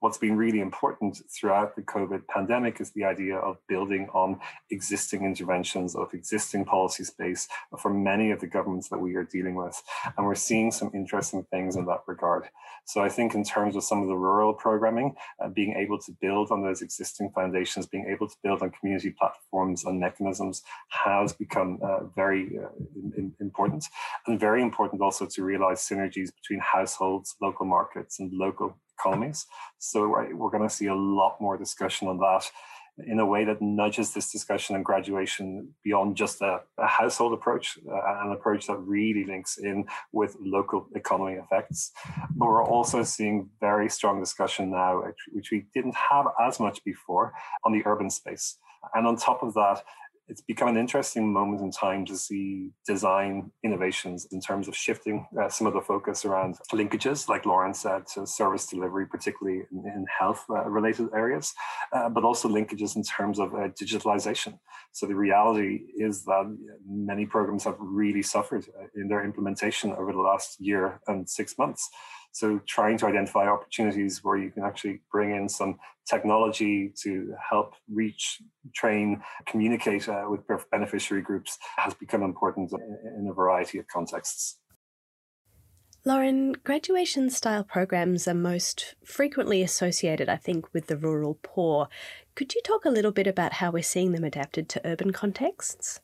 what's 0.00 0.18
been 0.18 0.36
really 0.36 0.60
important 0.60 1.20
throughout 1.30 1.76
the 1.76 1.82
COVID 1.82 2.26
pandemic 2.26 2.80
is 2.80 2.90
the 2.92 3.04
idea 3.04 3.36
of 3.36 3.58
building 3.68 4.08
on 4.12 4.40
existing 4.70 5.24
interventions, 5.24 5.94
of 5.94 6.12
existing 6.14 6.64
policy 6.64 7.04
space 7.04 7.48
for 7.78 7.92
many 7.92 8.30
of 8.30 8.40
the 8.40 8.46
governments 8.46 8.88
that 8.88 8.98
we 8.98 9.14
are 9.14 9.24
dealing 9.24 9.54
with. 9.54 9.80
And 10.16 10.26
we're 10.26 10.34
seeing 10.34 10.70
some 10.70 10.90
interesting 10.94 11.44
things 11.50 11.76
in 11.76 11.84
that 11.86 12.00
regard. 12.06 12.48
So 12.86 13.02
I 13.02 13.08
think 13.08 13.34
in 13.34 13.44
terms 13.44 13.76
of 13.76 13.84
some 13.84 14.02
of 14.02 14.08
the 14.08 14.16
rural 14.16 14.54
programming, 14.54 15.14
uh, 15.38 15.48
being 15.48 15.74
able 15.76 15.98
to 16.00 16.12
build 16.20 16.50
on 16.50 16.62
those 16.62 16.82
existing 16.82 17.30
foundations, 17.34 17.86
being 17.86 18.06
able 18.08 18.28
to 18.28 18.36
build 18.42 18.62
on 18.62 18.70
community 18.70 19.10
platforms 19.10 19.84
and 19.84 20.00
mechanisms 20.00 20.62
has 20.88 21.32
become 21.32 21.78
uh, 21.82 22.04
very 22.16 22.58
uh, 22.58 22.68
important. 23.40 23.84
And 24.26 24.40
very 24.40 24.62
important 24.62 25.02
also 25.02 25.26
to 25.26 25.44
realize 25.44 25.86
synergies 25.86 26.30
between 26.34 26.60
households, 26.60 27.36
local 27.40 27.66
markets, 27.66 28.18
and 28.18 28.32
local 28.32 28.76
economies. 29.00 29.46
So 29.78 30.08
we're 30.08 30.50
going 30.50 30.68
to 30.68 30.74
see 30.74 30.86
a 30.86 30.94
lot 30.94 31.40
more 31.40 31.56
discussion 31.56 32.08
on 32.08 32.18
that 32.18 32.50
in 33.06 33.18
a 33.18 33.26
way 33.26 33.44
that 33.44 33.62
nudges 33.62 34.12
this 34.12 34.30
discussion 34.30 34.76
on 34.76 34.82
graduation 34.82 35.68
beyond 35.82 36.16
just 36.16 36.42
a, 36.42 36.60
a 36.78 36.86
household 36.86 37.32
approach, 37.32 37.78
uh, 37.88 38.24
an 38.24 38.32
approach 38.32 38.66
that 38.66 38.76
really 38.76 39.24
links 39.24 39.58
in 39.58 39.86
with 40.12 40.36
local 40.40 40.86
economy 40.94 41.34
effects. 41.34 41.92
But 42.36 42.46
we're 42.46 42.64
also 42.64 43.02
seeing 43.02 43.48
very 43.60 43.88
strong 43.88 44.20
discussion 44.20 44.70
now, 44.70 45.02
which 45.32 45.50
we 45.50 45.66
didn't 45.72 45.94
have 45.94 46.26
as 46.40 46.60
much 46.60 46.84
before, 46.84 47.32
on 47.64 47.72
the 47.72 47.82
urban 47.86 48.10
space. 48.10 48.58
And 48.94 49.06
on 49.06 49.16
top 49.16 49.42
of 49.42 49.54
that, 49.54 49.82
it's 50.30 50.40
become 50.40 50.68
an 50.68 50.76
interesting 50.76 51.32
moment 51.32 51.60
in 51.60 51.72
time 51.72 52.06
to 52.06 52.16
see 52.16 52.70
design 52.86 53.50
innovations 53.64 54.28
in 54.30 54.40
terms 54.40 54.68
of 54.68 54.76
shifting 54.76 55.26
uh, 55.40 55.48
some 55.48 55.66
of 55.66 55.74
the 55.74 55.80
focus 55.80 56.24
around 56.24 56.56
linkages, 56.72 57.28
like 57.28 57.44
Lauren 57.44 57.74
said, 57.74 58.06
to 58.14 58.24
service 58.26 58.66
delivery, 58.66 59.06
particularly 59.06 59.62
in, 59.72 59.78
in 59.78 60.06
health 60.20 60.44
uh, 60.48 60.64
related 60.70 61.08
areas, 61.14 61.52
uh, 61.92 62.08
but 62.08 62.24
also 62.24 62.48
linkages 62.48 62.94
in 62.94 63.02
terms 63.02 63.40
of 63.40 63.52
uh, 63.54 63.68
digitalization. 63.82 64.56
So 64.92 65.06
the 65.06 65.16
reality 65.16 65.80
is 65.96 66.24
that 66.24 66.56
many 66.88 67.26
programs 67.26 67.64
have 67.64 67.76
really 67.80 68.22
suffered 68.22 68.66
uh, 68.80 68.86
in 68.94 69.08
their 69.08 69.24
implementation 69.24 69.90
over 69.92 70.12
the 70.12 70.18
last 70.18 70.60
year 70.60 71.00
and 71.08 71.28
six 71.28 71.58
months. 71.58 71.90
So 72.32 72.60
trying 72.66 72.96
to 72.98 73.06
identify 73.06 73.48
opportunities 73.48 74.22
where 74.22 74.36
you 74.36 74.50
can 74.50 74.62
actually 74.62 75.00
bring 75.10 75.34
in 75.34 75.48
some 75.48 75.78
technology 76.08 76.92
to 77.02 77.34
help 77.48 77.74
reach, 77.92 78.42
train, 78.74 79.22
communicate 79.46 80.08
uh, 80.08 80.26
with 80.28 80.40
beneficiary 80.70 81.22
groups 81.22 81.58
has 81.76 81.94
become 81.94 82.22
important 82.22 82.72
in 82.72 83.28
a 83.28 83.32
variety 83.32 83.78
of 83.78 83.86
contexts. 83.88 84.58
Lauren, 86.02 86.52
graduation 86.64 87.28
style 87.28 87.62
programs 87.62 88.26
are 88.26 88.32
most 88.32 88.94
frequently 89.04 89.62
associated, 89.62 90.30
I 90.30 90.36
think, 90.36 90.72
with 90.72 90.86
the 90.86 90.96
rural 90.96 91.38
poor. 91.42 91.88
Could 92.34 92.54
you 92.54 92.62
talk 92.64 92.86
a 92.86 92.90
little 92.90 93.12
bit 93.12 93.26
about 93.26 93.54
how 93.54 93.70
we're 93.70 93.82
seeing 93.82 94.12
them 94.12 94.24
adapted 94.24 94.66
to 94.70 94.80
urban 94.82 95.12
contexts? 95.12 96.00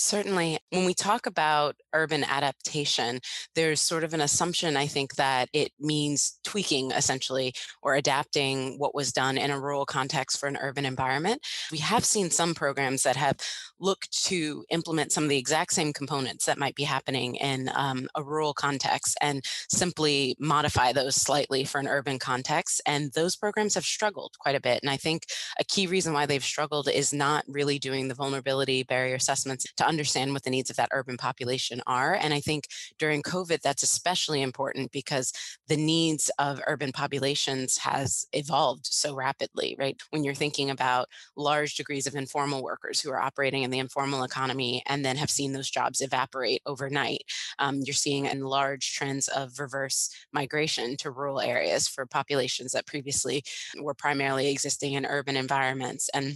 Certainly. 0.00 0.58
When 0.70 0.84
we 0.84 0.94
talk 0.94 1.26
about 1.26 1.74
urban 1.92 2.22
adaptation, 2.22 3.18
there's 3.56 3.80
sort 3.80 4.04
of 4.04 4.14
an 4.14 4.20
assumption, 4.20 4.76
I 4.76 4.86
think, 4.86 5.16
that 5.16 5.48
it 5.52 5.72
means 5.80 6.38
tweaking 6.44 6.92
essentially 6.92 7.52
or 7.82 7.96
adapting 7.96 8.78
what 8.78 8.94
was 8.94 9.12
done 9.12 9.36
in 9.36 9.50
a 9.50 9.58
rural 9.58 9.84
context 9.84 10.38
for 10.38 10.46
an 10.46 10.56
urban 10.60 10.86
environment. 10.86 11.44
We 11.72 11.78
have 11.78 12.04
seen 12.04 12.30
some 12.30 12.54
programs 12.54 13.02
that 13.02 13.16
have 13.16 13.38
looked 13.80 14.24
to 14.26 14.64
implement 14.70 15.10
some 15.10 15.24
of 15.24 15.30
the 15.30 15.36
exact 15.36 15.72
same 15.72 15.92
components 15.92 16.44
that 16.46 16.58
might 16.58 16.76
be 16.76 16.84
happening 16.84 17.34
in 17.34 17.68
um, 17.74 18.08
a 18.14 18.22
rural 18.22 18.54
context 18.54 19.18
and 19.20 19.44
simply 19.68 20.36
modify 20.38 20.92
those 20.92 21.16
slightly 21.16 21.64
for 21.64 21.80
an 21.80 21.88
urban 21.88 22.20
context. 22.20 22.80
And 22.86 23.10
those 23.14 23.34
programs 23.34 23.74
have 23.74 23.84
struggled 23.84 24.36
quite 24.38 24.54
a 24.54 24.60
bit. 24.60 24.78
And 24.80 24.90
I 24.90 24.96
think 24.96 25.24
a 25.58 25.64
key 25.64 25.88
reason 25.88 26.12
why 26.12 26.26
they've 26.26 26.44
struggled 26.44 26.88
is 26.88 27.12
not 27.12 27.44
really 27.48 27.80
doing 27.80 28.06
the 28.06 28.14
vulnerability 28.14 28.84
barrier 28.84 29.16
assessments 29.16 29.64
to 29.64 29.87
understand 29.88 30.32
what 30.32 30.44
the 30.44 30.50
needs 30.50 30.70
of 30.70 30.76
that 30.76 30.90
urban 30.92 31.16
population 31.16 31.80
are. 31.86 32.14
And 32.14 32.34
I 32.34 32.40
think 32.40 32.66
during 32.98 33.22
COVID, 33.22 33.60
that's 33.60 33.82
especially 33.82 34.42
important 34.42 34.92
because 34.92 35.32
the 35.66 35.76
needs 35.76 36.30
of 36.38 36.60
urban 36.66 36.92
populations 36.92 37.78
has 37.78 38.26
evolved 38.32 38.86
so 38.86 39.14
rapidly, 39.14 39.76
right? 39.78 40.00
When 40.10 40.24
you're 40.24 40.34
thinking 40.34 40.70
about 40.70 41.08
large 41.36 41.74
degrees 41.74 42.06
of 42.06 42.14
informal 42.14 42.62
workers 42.62 43.00
who 43.00 43.10
are 43.10 43.20
operating 43.20 43.62
in 43.62 43.70
the 43.70 43.78
informal 43.78 44.22
economy 44.24 44.82
and 44.86 45.04
then 45.04 45.16
have 45.16 45.30
seen 45.30 45.52
those 45.52 45.70
jobs 45.70 46.00
evaporate 46.00 46.62
overnight, 46.66 47.22
um, 47.58 47.80
you're 47.84 47.94
seeing 47.94 48.26
in 48.26 48.40
large 48.42 48.94
trends 48.94 49.28
of 49.28 49.58
reverse 49.58 50.10
migration 50.32 50.96
to 50.98 51.10
rural 51.10 51.40
areas 51.40 51.88
for 51.88 52.06
populations 52.06 52.72
that 52.72 52.86
previously 52.86 53.42
were 53.80 53.94
primarily 53.94 54.50
existing 54.50 54.92
in 54.94 55.06
urban 55.06 55.36
environments. 55.36 56.08
And 56.14 56.34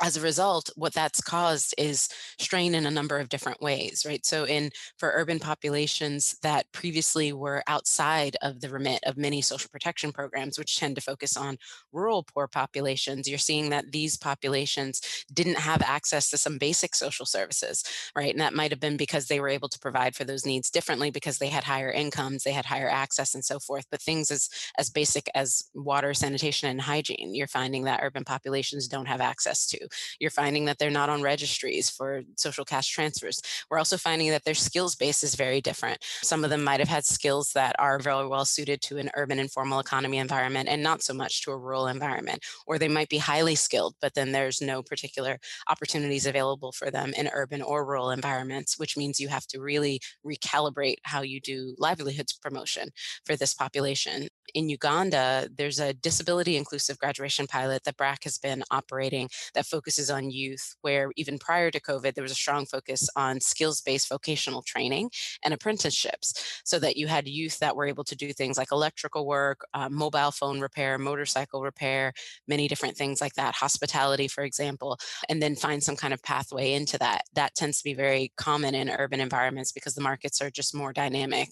as 0.00 0.16
a 0.16 0.20
result, 0.20 0.70
what 0.76 0.94
that's 0.94 1.20
caused 1.20 1.74
is 1.78 2.08
strain 2.38 2.74
in 2.74 2.86
a 2.86 2.90
number 2.90 3.18
of 3.18 3.28
different 3.28 3.60
ways, 3.60 4.04
right? 4.06 4.24
So, 4.24 4.44
in 4.44 4.70
for 4.98 5.12
urban 5.14 5.38
populations 5.38 6.34
that 6.42 6.66
previously 6.72 7.32
were 7.32 7.62
outside 7.66 8.36
of 8.42 8.60
the 8.60 8.68
remit 8.70 9.00
of 9.04 9.16
many 9.16 9.42
social 9.42 9.68
protection 9.70 10.12
programs, 10.12 10.58
which 10.58 10.76
tend 10.76 10.96
to 10.96 11.02
focus 11.02 11.36
on 11.36 11.58
rural 11.92 12.22
poor 12.24 12.48
populations, 12.48 13.28
you're 13.28 13.38
seeing 13.38 13.70
that 13.70 13.92
these 13.92 14.16
populations 14.16 15.00
didn't 15.32 15.58
have 15.58 15.82
access 15.82 16.30
to 16.30 16.38
some 16.38 16.58
basic 16.58 16.94
social 16.94 17.26
services, 17.26 17.84
right? 18.16 18.32
And 18.32 18.40
that 18.40 18.54
might 18.54 18.70
have 18.70 18.80
been 18.80 18.96
because 18.96 19.26
they 19.26 19.40
were 19.40 19.48
able 19.48 19.68
to 19.68 19.78
provide 19.78 20.14
for 20.16 20.24
those 20.24 20.46
needs 20.46 20.70
differently 20.70 21.10
because 21.10 21.38
they 21.38 21.48
had 21.48 21.64
higher 21.64 21.90
incomes, 21.90 22.44
they 22.44 22.52
had 22.52 22.66
higher 22.66 22.88
access, 22.88 23.34
and 23.34 23.44
so 23.44 23.58
forth. 23.58 23.86
But 23.90 24.02
things 24.02 24.30
as 24.30 24.48
as 24.78 24.90
basic 24.90 25.28
as 25.34 25.64
water, 25.74 26.14
sanitation, 26.14 26.68
and 26.68 26.80
hygiene, 26.80 27.34
you're 27.34 27.46
finding 27.46 27.84
that 27.84 28.00
urban 28.02 28.24
populations 28.24 28.88
don't 28.88 29.06
have 29.06 29.20
access 29.20 29.66
to. 29.68 29.81
You're 30.18 30.30
finding 30.30 30.64
that 30.66 30.78
they're 30.78 30.90
not 30.90 31.08
on 31.08 31.22
registries 31.22 31.90
for 31.90 32.22
social 32.36 32.64
cash 32.64 32.88
transfers. 32.88 33.40
We're 33.70 33.78
also 33.78 33.96
finding 33.96 34.30
that 34.30 34.44
their 34.44 34.54
skills 34.54 34.94
base 34.94 35.22
is 35.22 35.34
very 35.34 35.60
different. 35.60 35.98
Some 36.22 36.44
of 36.44 36.50
them 36.50 36.64
might 36.64 36.80
have 36.80 36.88
had 36.88 37.04
skills 37.04 37.52
that 37.54 37.76
are 37.78 37.98
very 37.98 38.26
well 38.26 38.44
suited 38.44 38.80
to 38.82 38.98
an 38.98 39.10
urban 39.14 39.38
informal 39.38 39.80
economy 39.80 40.18
environment 40.18 40.68
and 40.68 40.82
not 40.82 41.02
so 41.02 41.14
much 41.14 41.42
to 41.42 41.50
a 41.50 41.56
rural 41.56 41.86
environment. 41.86 42.44
Or 42.66 42.78
they 42.78 42.88
might 42.88 43.08
be 43.08 43.18
highly 43.18 43.54
skilled, 43.54 43.94
but 44.00 44.14
then 44.14 44.32
there's 44.32 44.60
no 44.60 44.82
particular 44.82 45.38
opportunities 45.68 46.26
available 46.26 46.72
for 46.72 46.90
them 46.90 47.12
in 47.16 47.28
urban 47.32 47.62
or 47.62 47.84
rural 47.84 48.10
environments, 48.10 48.78
which 48.78 48.96
means 48.96 49.20
you 49.20 49.28
have 49.28 49.46
to 49.48 49.60
really 49.60 50.00
recalibrate 50.24 50.96
how 51.04 51.22
you 51.22 51.40
do 51.40 51.74
livelihoods 51.78 52.32
promotion 52.32 52.88
for 53.24 53.36
this 53.36 53.54
population. 53.54 54.28
In 54.54 54.68
Uganda, 54.68 55.48
there's 55.54 55.80
a 55.80 55.94
disability 55.94 56.56
inclusive 56.56 56.98
graduation 56.98 57.46
pilot 57.46 57.84
that 57.84 57.96
BRAC 57.96 58.24
has 58.24 58.38
been 58.38 58.62
operating 58.70 59.28
that 59.54 59.66
focuses 59.72 60.10
on 60.10 60.30
youth, 60.30 60.74
where 60.82 61.10
even 61.16 61.38
prior 61.38 61.70
to 61.70 61.80
COVID, 61.80 62.12
there 62.14 62.22
was 62.22 62.38
a 62.38 62.44
strong 62.44 62.66
focus 62.66 63.08
on 63.16 63.40
skills 63.40 63.80
based 63.80 64.08
vocational 64.08 64.62
training 64.62 65.10
and 65.42 65.54
apprenticeships 65.54 66.60
so 66.64 66.78
that 66.78 66.96
you 66.98 67.06
had 67.06 67.26
youth 67.26 67.58
that 67.58 67.74
were 67.74 67.86
able 67.86 68.04
to 68.04 68.14
do 68.14 68.32
things 68.34 68.58
like 68.58 68.70
electrical 68.70 69.26
work, 69.26 69.60
uh, 69.72 69.88
mobile 69.88 70.30
phone 70.30 70.60
repair, 70.60 70.98
motorcycle 70.98 71.62
repair, 71.62 72.12
many 72.46 72.68
different 72.68 72.96
things 72.96 73.20
like 73.22 73.34
that, 73.34 73.54
hospitality, 73.54 74.28
for 74.28 74.44
example, 74.44 74.98
and 75.30 75.42
then 75.42 75.56
find 75.56 75.82
some 75.82 75.96
kind 75.96 76.12
of 76.12 76.22
pathway 76.22 76.74
into 76.74 76.98
that. 76.98 77.22
That 77.34 77.54
tends 77.54 77.78
to 77.78 77.84
be 77.84 77.94
very 77.94 78.32
common 78.36 78.74
in 78.74 78.90
urban 78.90 79.20
environments 79.20 79.72
because 79.72 79.94
the 79.94 80.02
markets 80.02 80.42
are 80.42 80.50
just 80.50 80.74
more 80.74 80.92
dynamic. 80.92 81.48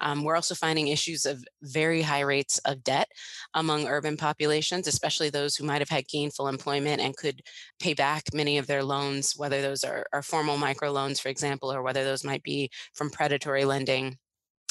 Um, 0.00 0.24
we're 0.24 0.36
also 0.36 0.54
finding 0.54 0.88
issues 0.88 1.26
of 1.26 1.44
very 1.62 2.00
high 2.02 2.20
rates 2.20 2.58
of 2.64 2.82
debt 2.82 3.08
among 3.54 3.86
urban 3.86 4.16
populations, 4.16 4.86
especially 4.86 5.30
those 5.30 5.54
who 5.54 5.64
might 5.64 5.80
have 5.80 5.88
had 5.88 6.08
gainful 6.08 6.48
employment 6.48 7.00
and 7.00 7.16
could 7.16 7.42
pay 7.80 7.94
back 7.94 8.24
many 8.32 8.58
of 8.58 8.66
their 8.66 8.84
loans, 8.84 9.34
whether 9.36 9.62
those 9.62 9.84
are, 9.84 10.06
are 10.12 10.22
formal 10.22 10.56
microloans, 10.56 11.20
for 11.20 11.28
example, 11.28 11.72
or 11.72 11.82
whether 11.82 12.04
those 12.04 12.24
might 12.24 12.42
be 12.42 12.70
from 12.94 13.10
predatory 13.10 13.64
lending 13.64 14.18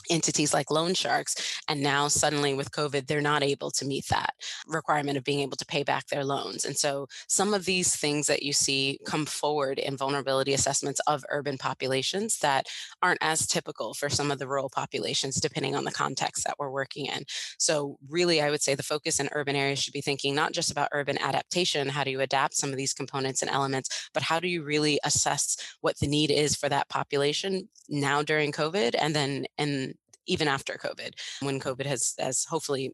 entities 0.10 0.54
like 0.54 0.72
loan 0.72 0.94
sharks. 0.94 1.60
And 1.68 1.82
now 1.82 2.08
suddenly 2.08 2.54
with 2.54 2.72
COVID, 2.72 3.08
they're 3.08 3.22
not 3.22 3.44
able 3.44 3.72
to 3.72 3.86
meet 3.86 4.08
that 4.10 4.34
requirement 4.68 5.18
of 5.18 5.24
being 5.24 5.40
able 5.40 5.58
to 5.58 5.66
pay 5.66 5.84
back 5.84 6.08
their 6.08 6.24
loans. 6.24 6.66
And 6.66 6.78
so 6.78 7.08
some 7.28 7.54
of 7.54 7.66
these 7.66 7.96
things 7.96 8.28
that 8.28 8.44
you 8.44 8.54
see 8.54 9.00
come 9.06 9.26
forward 9.26 9.80
in 9.80 9.98
vulnerability 9.98 10.54
assessments 10.54 11.02
of 11.08 11.24
urban 11.30 11.58
populations 11.58 12.40
that 12.40 12.68
aren't 13.02 13.22
as 13.22 13.48
typical 13.48 13.94
for 13.94 14.10
some 14.10 14.32
of 14.32 14.40
the 14.40 14.48
rural 14.48 14.70
populations, 14.70 15.40
depending 15.40 15.76
on 15.76 15.84
the 15.84 15.92
context 15.92 16.44
that 16.46 16.56
we're 16.60 16.70
working 16.70 17.06
in. 17.06 17.24
So 17.58 17.98
really, 18.10 18.42
I 18.42 18.50
would 18.50 18.62
say 18.62 18.76
the 18.76 18.84
focus 18.84 19.20
in 19.20 19.30
urban 19.32 19.56
areas 19.56 19.80
should 19.80 19.94
be 19.94 20.02
thinking 20.02 20.36
not 20.36 20.54
just 20.54 20.72
about 20.72 20.90
urban 20.92 21.18
adaptation, 21.22 21.90
how 21.90 22.04
do 22.04 22.12
you 22.12 22.22
adapt 22.22 22.56
some 22.56 22.72
of 22.72 22.78
these 22.78 22.94
components 22.94 23.42
and 23.42 23.52
elements, 23.52 24.10
but 24.14 24.24
how 24.24 24.40
do 24.40 24.48
you 24.48 24.64
really 24.64 25.00
assess 25.04 25.58
what 25.82 25.98
the 26.00 26.08
need 26.08 26.32
is 26.32 26.56
for 26.56 26.70
that 26.70 26.90
population 26.90 27.68
now 27.90 28.22
during 28.22 28.52
COVID 28.52 28.96
and 29.00 29.16
then 29.16 29.46
in 29.58 29.94
even 30.28 30.48
after 30.48 30.74
COVID, 30.74 31.14
when 31.42 31.60
COVID 31.60 31.86
has, 31.86 32.14
has 32.20 32.46
hopefully 32.46 32.94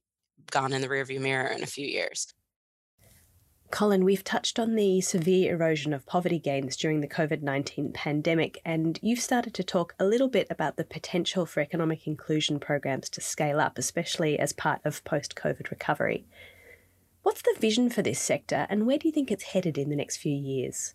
gone 0.51 0.73
in 0.73 0.81
the 0.81 0.87
rearview 0.87 1.19
mirror 1.19 1.47
in 1.47 1.63
a 1.63 1.67
few 1.67 1.85
years. 1.85 2.33
Colin, 3.73 4.05
we've 4.05 4.23
touched 4.23 4.59
on 4.59 4.75
the 4.75 5.01
severe 5.01 5.55
erosion 5.55 5.93
of 5.93 6.05
poverty 6.05 6.37
gains 6.37 6.77
during 6.77 7.01
the 7.01 7.07
COVID 7.07 7.41
19 7.41 7.91
pandemic, 7.91 8.61
and 8.63 8.99
you've 9.01 9.19
started 9.19 9.55
to 9.55 9.63
talk 9.63 9.95
a 9.99 10.05
little 10.05 10.27
bit 10.27 10.45
about 10.51 10.77
the 10.77 10.83
potential 10.83 11.47
for 11.47 11.59
economic 11.59 12.05
inclusion 12.05 12.59
programs 12.59 13.09
to 13.09 13.19
scale 13.19 13.59
up, 13.59 13.79
especially 13.79 14.37
as 14.37 14.53
part 14.53 14.79
of 14.85 15.03
post 15.03 15.35
COVID 15.35 15.71
recovery. 15.71 16.27
What's 17.23 17.41
the 17.41 17.55
vision 17.59 17.89
for 17.89 18.03
this 18.03 18.19
sector, 18.19 18.67
and 18.69 18.85
where 18.85 18.99
do 18.99 19.07
you 19.07 19.11
think 19.11 19.31
it's 19.31 19.43
headed 19.43 19.79
in 19.79 19.89
the 19.89 19.95
next 19.95 20.17
few 20.17 20.35
years? 20.35 20.93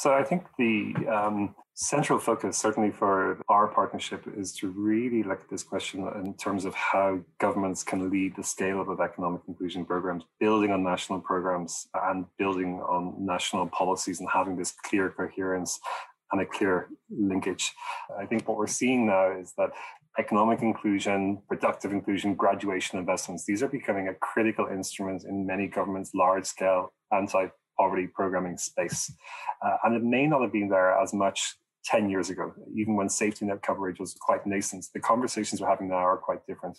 So 0.00 0.14
I 0.14 0.24
think 0.24 0.44
the 0.56 0.94
um, 1.14 1.54
central 1.74 2.18
focus, 2.18 2.56
certainly 2.56 2.90
for 2.90 3.38
our 3.50 3.68
partnership, 3.68 4.24
is 4.34 4.54
to 4.54 4.70
really 4.70 5.22
look 5.22 5.42
at 5.42 5.50
this 5.50 5.62
question 5.62 6.10
in 6.24 6.32
terms 6.38 6.64
of 6.64 6.74
how 6.74 7.20
governments 7.38 7.82
can 7.84 8.08
lead 8.08 8.34
the 8.34 8.42
scale 8.42 8.80
up 8.80 8.88
of 8.88 9.02
economic 9.02 9.42
inclusion 9.46 9.84
programs, 9.84 10.24
building 10.38 10.70
on 10.70 10.82
national 10.82 11.20
programs 11.20 11.86
and 11.92 12.24
building 12.38 12.80
on 12.80 13.14
national 13.18 13.66
policies 13.66 14.20
and 14.20 14.28
having 14.32 14.56
this 14.56 14.72
clear 14.72 15.10
coherence 15.10 15.78
and 16.32 16.40
a 16.40 16.46
clear 16.46 16.88
linkage. 17.10 17.70
I 18.18 18.24
think 18.24 18.48
what 18.48 18.56
we're 18.56 18.68
seeing 18.68 19.04
now 19.06 19.38
is 19.38 19.52
that 19.58 19.72
economic 20.18 20.62
inclusion, 20.62 21.42
productive 21.46 21.92
inclusion, 21.92 22.36
graduation 22.36 22.98
investments, 22.98 23.44
these 23.44 23.62
are 23.62 23.68
becoming 23.68 24.08
a 24.08 24.14
critical 24.14 24.66
instrument 24.66 25.24
in 25.24 25.44
many 25.46 25.66
governments' 25.66 26.12
large 26.14 26.46
scale 26.46 26.94
anti 27.12 27.48
poverty 27.80 28.06
programming 28.06 28.58
space. 28.58 29.12
Uh, 29.64 29.76
and 29.84 29.96
it 29.96 30.02
may 30.02 30.26
not 30.26 30.42
have 30.42 30.52
been 30.52 30.68
there 30.68 30.92
as 31.00 31.14
much 31.14 31.56
10 31.84 32.10
years 32.10 32.28
ago, 32.28 32.52
even 32.74 32.94
when 32.94 33.08
safety 33.08 33.46
net 33.46 33.62
coverage 33.62 33.98
was 33.98 34.14
quite 34.20 34.46
nascent. 34.46 34.86
The 34.92 35.00
conversations 35.00 35.60
we're 35.60 35.68
having 35.68 35.88
now 35.88 35.96
are 35.96 36.18
quite 36.18 36.46
different. 36.46 36.78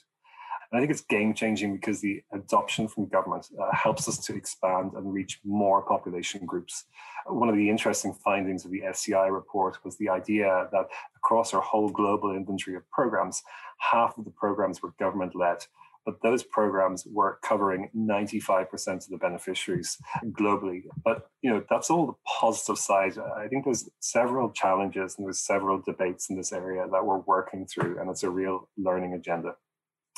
And 0.72 0.78
I 0.78 0.82
think 0.82 0.92
it's 0.92 1.02
game 1.02 1.34
changing 1.34 1.74
because 1.74 2.00
the 2.00 2.22
adoption 2.32 2.88
from 2.88 3.08
government 3.08 3.48
uh, 3.60 3.76
helps 3.76 4.08
us 4.08 4.20
to 4.26 4.36
expand 4.36 4.94
and 4.94 5.12
reach 5.12 5.40
more 5.44 5.82
population 5.82 6.46
groups. 6.46 6.86
One 7.26 7.50
of 7.50 7.56
the 7.56 7.70
interesting 7.70 8.14
findings 8.14 8.64
of 8.64 8.72
the 8.72 8.84
SEI 8.94 9.30
report 9.30 9.84
was 9.84 9.98
the 9.98 10.10
idea 10.10 10.70
that 10.72 10.88
across 11.18 11.54
our 11.54 11.62
whole 11.62 11.90
global 11.90 12.36
inventory 12.36 12.78
of 12.78 12.90
programs, 12.90 13.44
half 13.80 14.18
of 14.18 14.24
the 14.24 14.32
programs 14.32 14.82
were 14.82 14.94
government 15.00 15.36
led 15.36 15.58
but 16.06 16.22
those 16.22 16.44
programs 16.44 17.06
were 17.12 17.40
covering 17.44 17.90
95% 17.96 18.88
of 18.88 19.08
the 19.10 19.18
beneficiaries 19.18 19.98
globally. 20.32 20.84
But 21.04 21.30
you 21.42 21.52
know, 21.52 21.64
that's 21.70 21.90
all 21.90 22.08
the 22.08 22.14
positive 22.40 22.78
side. 22.78 23.18
I 23.18 23.48
think 23.48 23.66
there's 23.66 23.90
several 24.00 24.52
challenges 24.52 25.16
and 25.18 25.26
there's 25.26 25.40
several 25.40 25.82
debates 25.82 26.30
in 26.30 26.38
this 26.38 26.52
area 26.52 26.86
that 26.92 27.06
we're 27.06 27.20
working 27.20 27.66
through, 27.66 28.00
and 28.00 28.10
it's 28.10 28.24
a 28.24 28.30
real 28.30 28.70
learning 28.78 29.14
agenda. 29.14 29.56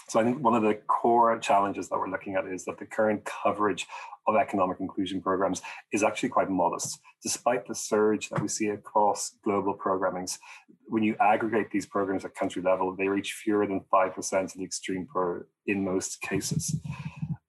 So 0.10 0.20
I 0.20 0.24
think 0.24 0.40
one 0.40 0.54
of 0.54 0.64
the 0.64 0.76
core 0.88 1.38
challenges 1.40 1.90
that 1.90 1.98
we're 1.98 2.10
looking 2.10 2.36
at 2.36 2.46
is 2.46 2.66
that 2.66 2.78
the 2.78 2.86
current 2.86 3.26
coverage 3.26 3.88
of 4.28 4.36
economic 4.36 4.80
inclusion 4.80 5.22
programs 5.22 5.62
is 5.92 6.04
actually 6.04 6.30
quite 6.30 6.50
modest. 6.50 7.00
Despite 7.22 7.68
the 7.68 7.76
surge 7.76 8.30
that 8.30 8.42
we 8.42 8.48
see 8.48 8.70
across 8.70 9.38
global 9.44 9.78
programmings, 9.78 10.38
when 10.86 11.04
you 11.04 11.16
aggregate 11.20 11.72
these 11.72 11.86
programs 11.86 12.26
at 12.26 12.36
country 12.36 12.62
level, 12.62 12.96
they 12.96 13.08
reach 13.08 13.34
fewer 13.34 13.66
than 13.66 13.82
5% 13.92 14.44
of 14.44 14.54
the 14.54 14.64
extreme 14.64 15.08
poor 15.12 15.48
in 15.66 15.84
most 15.84 16.22
cases. 16.22 16.80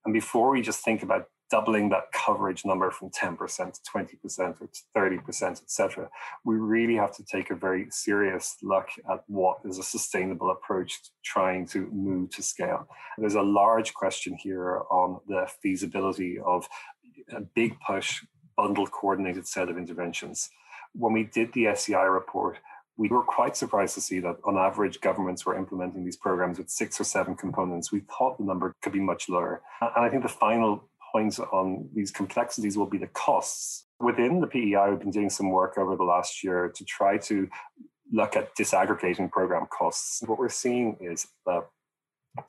And 0.04 0.12
before 0.12 0.50
we 0.50 0.62
just 0.62 0.84
think 0.84 1.02
about 1.02 1.26
doubling 1.50 1.88
that 1.90 2.10
coverage 2.12 2.64
number 2.64 2.90
from 2.90 3.10
10% 3.10 3.38
to 3.38 3.80
20% 3.94 4.60
or 4.60 4.66
to 4.66 4.80
30%, 4.96 5.62
etc. 5.62 6.08
We 6.44 6.56
really 6.56 6.96
have 6.96 7.14
to 7.16 7.24
take 7.24 7.50
a 7.50 7.54
very 7.54 7.86
serious 7.90 8.56
look 8.62 8.88
at 9.10 9.24
what 9.26 9.58
is 9.64 9.78
a 9.78 9.82
sustainable 9.82 10.50
approach 10.50 11.02
to 11.02 11.10
trying 11.24 11.66
to 11.68 11.88
move 11.92 12.30
to 12.30 12.42
scale. 12.42 12.88
There's 13.18 13.34
a 13.34 13.42
large 13.42 13.94
question 13.94 14.36
here 14.40 14.82
on 14.90 15.20
the 15.28 15.48
feasibility 15.62 16.38
of 16.38 16.66
a 17.30 17.40
big 17.40 17.78
push, 17.86 18.24
bundled, 18.56 18.90
coordinated 18.90 19.46
set 19.46 19.68
of 19.68 19.78
interventions. 19.78 20.50
When 20.92 21.12
we 21.12 21.24
did 21.24 21.52
the 21.52 21.74
SEI 21.74 22.04
report, 22.04 22.58
we 22.96 23.08
were 23.08 23.22
quite 23.22 23.56
surprised 23.56 23.94
to 23.94 24.00
see 24.00 24.20
that 24.20 24.36
on 24.44 24.56
average 24.56 25.00
governments 25.00 25.44
were 25.44 25.58
implementing 25.58 26.04
these 26.04 26.16
programs 26.16 26.58
with 26.58 26.70
six 26.70 27.00
or 27.00 27.04
seven 27.04 27.34
components. 27.34 27.90
We 27.90 28.00
thought 28.00 28.38
the 28.38 28.44
number 28.44 28.74
could 28.82 28.92
be 28.92 29.00
much 29.00 29.28
lower. 29.28 29.62
And 29.80 30.04
I 30.04 30.08
think 30.08 30.22
the 30.22 30.28
final 30.28 30.84
point 31.14 31.38
on 31.38 31.88
these 31.94 32.10
complexities 32.10 32.76
will 32.76 32.86
be 32.86 32.98
the 32.98 33.06
costs. 33.08 33.86
Within 34.00 34.40
the 34.40 34.46
PEI, 34.46 34.90
we've 34.90 34.98
been 34.98 35.10
doing 35.10 35.30
some 35.30 35.50
work 35.50 35.78
over 35.78 35.96
the 35.96 36.02
last 36.02 36.42
year 36.42 36.72
to 36.74 36.84
try 36.84 37.16
to 37.18 37.48
look 38.12 38.36
at 38.36 38.54
disaggregating 38.56 39.30
program 39.30 39.66
costs. 39.66 40.22
What 40.26 40.38
we're 40.38 40.48
seeing 40.48 40.96
is 41.00 41.26
that 41.46 41.62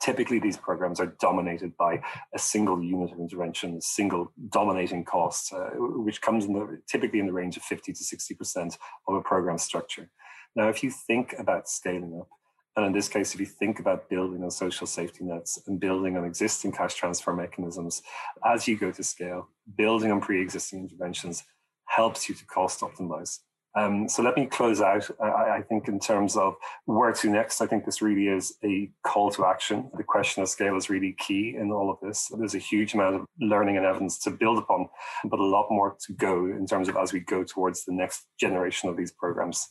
typically 0.00 0.40
these 0.40 0.56
programs 0.56 0.98
are 0.98 1.14
dominated 1.20 1.76
by 1.76 2.02
a 2.34 2.38
single 2.38 2.82
unit 2.82 3.12
of 3.12 3.20
intervention, 3.20 3.76
a 3.76 3.80
single 3.80 4.32
dominating 4.48 5.04
cost, 5.04 5.52
uh, 5.52 5.70
which 5.78 6.20
comes 6.20 6.44
in 6.44 6.52
the, 6.52 6.80
typically 6.88 7.20
in 7.20 7.26
the 7.26 7.32
range 7.32 7.56
of 7.56 7.62
50 7.62 7.92
to 7.92 8.02
60% 8.02 8.76
of 9.06 9.14
a 9.14 9.20
program 9.20 9.58
structure. 9.58 10.10
Now, 10.56 10.68
if 10.68 10.82
you 10.82 10.90
think 10.90 11.34
about 11.38 11.68
scaling 11.68 12.18
up, 12.20 12.28
and 12.76 12.84
in 12.84 12.92
this 12.92 13.08
case, 13.08 13.32
if 13.32 13.40
you 13.40 13.46
think 13.46 13.80
about 13.80 14.10
building 14.10 14.44
on 14.44 14.50
social 14.50 14.86
safety 14.86 15.24
nets 15.24 15.58
and 15.66 15.80
building 15.80 16.16
on 16.16 16.24
existing 16.24 16.72
cash 16.72 16.94
transfer 16.94 17.32
mechanisms, 17.32 18.02
as 18.44 18.68
you 18.68 18.76
go 18.76 18.92
to 18.92 19.02
scale, 19.02 19.48
building 19.76 20.12
on 20.12 20.20
pre 20.20 20.42
existing 20.42 20.80
interventions 20.80 21.44
helps 21.86 22.28
you 22.28 22.34
to 22.34 22.44
cost 22.46 22.80
optimize. 22.80 23.38
Um, 23.76 24.08
so 24.08 24.22
let 24.22 24.36
me 24.36 24.46
close 24.46 24.80
out. 24.80 25.08
I, 25.22 25.58
I, 25.58 25.62
think 25.62 25.86
in 25.86 26.00
terms 26.00 26.34
of 26.34 26.54
where 26.86 27.12
to 27.12 27.30
next, 27.30 27.60
I 27.60 27.66
think 27.66 27.84
this 27.84 28.00
really 28.00 28.28
is 28.28 28.54
a 28.64 28.90
call 29.04 29.30
to 29.32 29.44
action. 29.44 29.90
The 29.94 30.02
question 30.02 30.42
of 30.42 30.48
scale 30.48 30.78
is 30.78 30.88
really 30.88 31.14
key 31.18 31.56
in 31.58 31.70
all 31.70 31.90
of 31.90 31.98
this. 32.00 32.30
There's 32.38 32.54
a 32.54 32.58
huge 32.58 32.94
amount 32.94 33.16
of 33.16 33.26
learning 33.38 33.76
and 33.76 33.84
evidence 33.84 34.18
to 34.20 34.30
build 34.30 34.56
upon, 34.56 34.88
but 35.26 35.40
a 35.40 35.44
lot 35.44 35.66
more 35.70 35.94
to 36.06 36.12
go 36.14 36.46
in 36.46 36.66
terms 36.66 36.88
of 36.88 36.96
as 36.96 37.12
we 37.12 37.20
go 37.20 37.44
towards 37.44 37.84
the 37.84 37.92
next 37.92 38.26
generation 38.40 38.88
of 38.88 38.96
these 38.96 39.12
programs. 39.12 39.68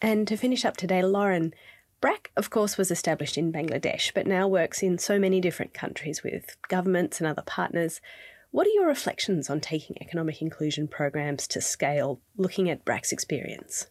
And 0.00 0.26
to 0.28 0.36
finish 0.38 0.64
up 0.64 0.78
today, 0.78 1.02
Lauren, 1.02 1.52
BRAC, 2.02 2.32
of 2.36 2.50
course, 2.50 2.76
was 2.76 2.90
established 2.90 3.38
in 3.38 3.52
Bangladesh, 3.52 4.12
but 4.12 4.26
now 4.26 4.48
works 4.48 4.82
in 4.82 4.98
so 4.98 5.20
many 5.20 5.40
different 5.40 5.72
countries 5.72 6.24
with 6.24 6.56
governments 6.66 7.20
and 7.20 7.28
other 7.28 7.42
partners. 7.42 8.00
What 8.50 8.66
are 8.66 8.70
your 8.70 8.88
reflections 8.88 9.48
on 9.48 9.60
taking 9.60 9.96
economic 10.00 10.42
inclusion 10.42 10.88
programs 10.88 11.46
to 11.46 11.60
scale, 11.60 12.20
looking 12.36 12.68
at 12.68 12.84
BRAC's 12.84 13.12
experience? 13.12 13.86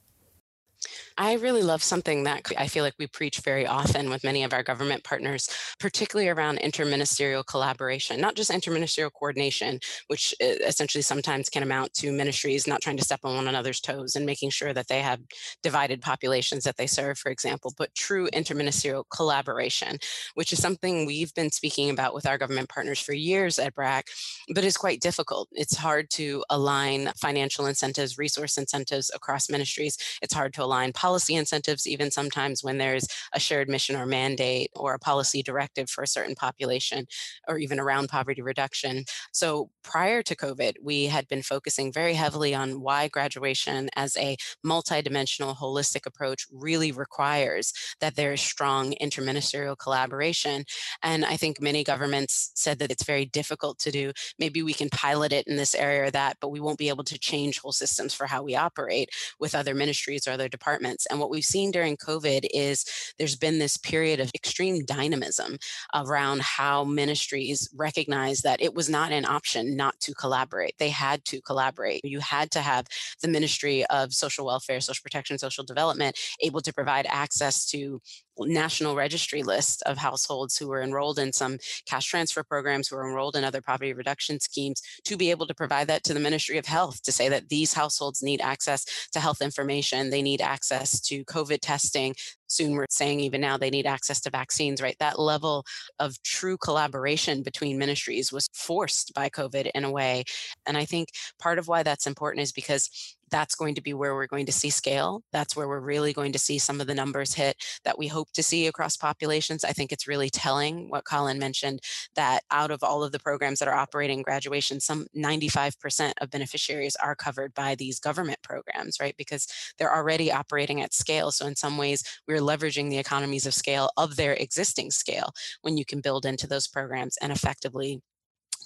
I 1.17 1.34
really 1.36 1.62
love 1.62 1.84
something 1.84 2.24
that 2.24 2.52
I 2.58 2.67
feel 2.67 2.84
like 2.84 2.96
we 2.98 3.08
preach 3.08 3.39
very 3.39 3.67
often 3.67 4.10
with 4.10 4.24
many 4.24 4.44
of 4.44 4.54
our 4.54 4.63
government 4.63 5.04
partners, 5.04 5.50
particularly 5.80 6.30
around 6.30 6.60
interministerial 6.60 7.46
collaboration, 7.46 8.20
not 8.20 8.36
just 8.36 8.50
interministerial 8.50 9.12
coordination, 9.13 9.80
which 10.08 10.34
uh, 10.41 10.46
essentially 10.65 11.02
sometimes 11.02 11.50
can 11.50 11.63
amount 11.63 11.94
to 11.96 12.12
ministries 12.12 12.67
not 12.67 12.82
trying 12.82 12.98
to 12.98 13.04
step 13.04 13.20
on 13.24 13.36
one 13.36 13.48
another's 13.48 13.80
toes 13.80 14.15
and 14.15 14.26
making 14.26 14.50
sure 14.50 14.74
that 14.74 14.88
they 14.88 15.02
have 15.02 15.20
divided 15.62 16.02
populations 16.02 16.63
that 16.63 16.78
they 16.78 16.88
serve, 16.88 17.17
for 17.17 17.30
example, 17.32 17.74
but 17.78 17.94
true 17.94 18.28
interministerial 18.34 19.04
collaboration, 19.13 19.98
which 20.36 20.52
is 20.52 20.62
something 20.62 21.06
we've 21.06 21.34
been 21.34 21.52
speaking 21.52 21.89
about 21.89 22.13
with 22.13 22.26
our 22.26 22.38
government 22.38 22.70
partners 22.70 23.00
for 23.00 23.13
years 23.13 23.60
at 23.60 23.76
BRAC, 23.76 24.06
but 24.54 24.63
is 24.63 24.78
quite 24.78 25.02
difficult. 25.02 25.50
It's 25.52 25.76
hard 25.76 26.10
to 26.12 26.44
align 26.50 27.12
financial 27.17 27.67
incentives, 27.67 28.17
resource 28.17 28.58
incentives 28.58 29.12
across 29.13 29.50
ministries. 29.50 29.98
It's 30.22 30.34
hard 30.34 30.54
to 30.54 30.63
align 30.72 30.94
policy 30.94 31.36
incentives, 31.36 31.86
even 31.86 32.10
sometimes 32.12 32.64
when 32.64 32.78
there's 32.78 33.08
a 33.34 33.40
shared 33.40 33.68
mission 33.68 33.96
or 33.96 34.06
mandate 34.06 34.72
or 34.74 34.94
a 34.94 35.00
policy 35.00 35.44
directive 35.44 35.90
for 35.90 36.02
a 36.02 36.08
certain 36.08 36.36
population 36.36 37.06
or 37.48 37.58
even 37.58 37.80
around 37.80 38.08
poverty 38.08 38.42
reduction. 38.42 39.04
So 39.34 39.70
prior 39.84 40.24
to 40.24 40.36
COVID, 40.36 40.76
we 40.82 41.08
had 41.08 41.28
been 41.28 41.42
focusing 41.42 41.92
very 41.92 42.14
heavily 42.14 42.56
on 42.56 42.80
why 42.80 43.10
graduation 43.10 43.90
as 43.96 44.16
a 44.16 44.38
multidimensional 44.66 45.58
holistic 45.58 46.06
approach 46.06 46.48
really 46.52 46.92
requires 46.92 47.74
that 48.00 48.16
there 48.16 48.34
is 48.34 48.42
strong 48.42 48.94
interministerial 49.02 49.78
collaboration. 49.78 50.64
And 51.04 51.26
I 51.26 51.36
think 51.36 51.62
many 51.62 51.84
governments 51.84 52.52
said 52.56 52.80
that 52.80 52.92
it's 52.92 53.04
very 53.04 53.26
difficult 53.26 53.78
to 53.80 53.92
do. 53.92 54.14
Maybe 54.40 54.64
we 54.64 54.74
can 54.74 54.90
pilot 54.90 55.34
it 55.34 55.48
in 55.48 55.58
this 55.58 55.76
area 55.76 56.06
or 56.06 56.12
that, 56.12 56.38
but 56.40 56.50
we 56.50 56.62
won't 56.62 56.78
be 56.78 56.90
able 56.90 57.04
to 57.04 57.20
change 57.20 57.60
whole 57.60 57.74
systems 57.74 58.14
for 58.14 58.28
how 58.28 58.42
we 58.44 58.56
operate 58.56 59.10
with 59.40 59.54
other 59.54 59.76
ministries 59.76 60.28
or 60.28 60.32
other 60.32 60.48
departments. 60.48 60.61
And 61.10 61.19
what 61.19 61.30
we've 61.30 61.43
seen 61.43 61.71
during 61.71 61.97
COVID 61.97 62.45
is 62.54 62.86
there's 63.17 63.36
been 63.36 63.60
this 63.60 63.78
period 63.78 64.19
of 64.19 64.32
extreme 64.36 64.86
dynamism 64.86 65.58
around 65.93 66.41
how 66.41 66.84
ministries 66.84 67.69
recognize 67.76 68.41
that 68.41 68.62
it 68.62 68.74
was 68.74 68.89
not 68.89 69.12
an 69.12 69.26
option 69.26 69.76
not 69.76 70.00
to 70.02 70.13
collaborate. 70.13 70.78
They 70.78 70.89
had 70.89 71.26
to 71.26 71.41
collaborate. 71.41 72.02
You 72.04 72.19
had 72.19 72.52
to 72.52 72.62
have 72.62 72.86
the 73.21 73.28
Ministry 73.28 73.86
of 73.88 74.13
Social 74.13 74.45
Welfare, 74.45 74.80
Social 74.82 75.04
Protection, 75.04 75.38
Social 75.38 75.63
Development 75.63 76.17
able 76.41 76.62
to 76.62 76.74
provide 76.74 77.06
access 77.10 77.65
to 77.71 78.02
national 78.46 78.96
registry 78.96 79.44
list 79.44 79.82
of 79.84 79.98
households 79.98 80.58
who 80.58 80.68
were 80.68 80.82
enrolled 80.82 81.20
in 81.20 81.34
some 81.34 81.58
cash 81.86 82.06
transfer 82.06 82.44
programs, 82.44 82.88
who 82.88 82.96
were 82.96 83.08
enrolled 83.08 83.36
in 83.36 83.44
other 83.44 83.62
poverty 83.62 83.94
reduction 83.94 84.40
schemes, 84.40 84.82
to 85.06 85.18
be 85.18 85.32
able 85.32 85.48
to 85.48 85.54
provide 85.54 85.88
that 85.88 86.04
to 86.04 86.14
the 86.14 86.20
Ministry 86.20 86.58
of 86.58 86.66
Health 86.66 87.02
to 87.04 87.12
say 87.12 87.30
that 87.30 87.50
these 87.50 87.74
households 87.74 88.22
need 88.24 88.42
access 88.42 88.86
to 89.12 89.20
health 89.20 89.42
information, 89.42 90.10
they 90.10 90.22
need 90.22 90.42
access 90.42 91.00
to 91.02 91.24
COVID 91.26 91.60
testing. 91.62 92.16
Soon 92.52 92.74
we're 92.74 92.86
saying 92.90 93.20
even 93.22 93.42
now 93.42 93.58
they 93.58 93.70
need 93.70 93.86
access 93.86 94.20
to 94.22 94.30
vaccines, 94.30 94.82
right? 94.82 94.96
That 95.00 95.20
level 95.20 95.66
of 96.00 96.22
true 96.24 96.58
collaboration 96.58 97.44
between 97.44 97.78
ministries 97.78 98.32
was 98.32 98.48
forced 98.54 99.14
by 99.14 99.30
COVID 99.30 99.72
in 99.74 99.84
a 99.84 99.92
way. 99.92 100.24
And 100.66 100.78
I 100.78 100.86
think 100.86 101.10
part 101.40 101.60
of 101.60 101.68
why 101.68 101.84
that's 101.84 102.08
important 102.08 102.44
is 102.44 102.52
because 102.52 103.16
that's 103.32 103.56
going 103.56 103.76
to 103.76 103.82
be 103.82 103.94
where 103.94 104.14
we're 104.14 104.28
going 104.28 104.46
to 104.46 104.52
see 104.52 104.70
scale. 104.70 105.24
That's 105.32 105.56
where 105.56 105.68
we're 105.68 105.80
really 105.80 106.14
going 106.14 106.34
to 106.34 106.40
see 106.40 106.60
some 106.60 106.82
of 106.82 106.88
the 106.88 106.94
numbers 106.94 107.34
hit 107.34 107.56
that 107.86 107.98
we 107.98 108.08
hope 108.08 108.32
to 108.34 108.44
see 108.44 108.68
across 108.68 108.98
populations. 108.98 109.64
I 109.64 109.72
think 109.72 109.92
it's 109.92 110.08
really 110.08 110.30
telling 110.30 110.90
what 110.90 111.06
Colin 111.06 111.40
mentioned 111.40 111.80
that 112.16 112.44
out 112.52 112.72
of 112.72 112.84
all 112.84 113.04
of 113.04 113.14
the 113.14 113.20
programs 113.20 113.60
that 113.60 113.70
are 113.70 113.74
operating 113.74 114.22
graduation, 114.22 114.80
some 114.80 115.08
95% 115.16 116.14
of 116.20 116.30
beneficiaries 116.30 116.96
are 116.98 117.16
covered 117.16 117.54
by 117.54 117.74
these 117.76 118.00
government 118.00 118.40
programs, 118.44 118.98
right? 119.00 119.16
Because 119.18 119.48
they're 119.80 119.96
already 119.96 120.32
operating 120.32 120.82
at 120.82 120.94
scale. 120.94 121.32
So 121.32 121.48
in 121.48 121.56
some 121.56 121.78
ways, 121.78 122.04
we're 122.28 122.41
leveraging 122.42 122.90
the 122.90 122.98
economies 122.98 123.46
of 123.46 123.54
scale 123.54 123.90
of 123.98 124.16
their 124.16 124.34
existing 124.34 124.92
scale 124.92 125.34
when 125.62 125.78
you 125.78 125.86
can 125.86 126.02
build 126.02 126.26
into 126.26 126.48
those 126.48 126.68
programs 126.68 127.18
and 127.22 127.32
effectively 127.32 128.02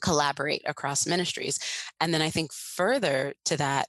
collaborate 0.02 0.62
across 0.66 1.08
ministries. 1.08 1.60
And 2.00 2.14
then 2.14 2.22
I 2.22 2.30
think 2.30 2.52
further 2.52 3.34
to 3.46 3.58
that, 3.58 3.88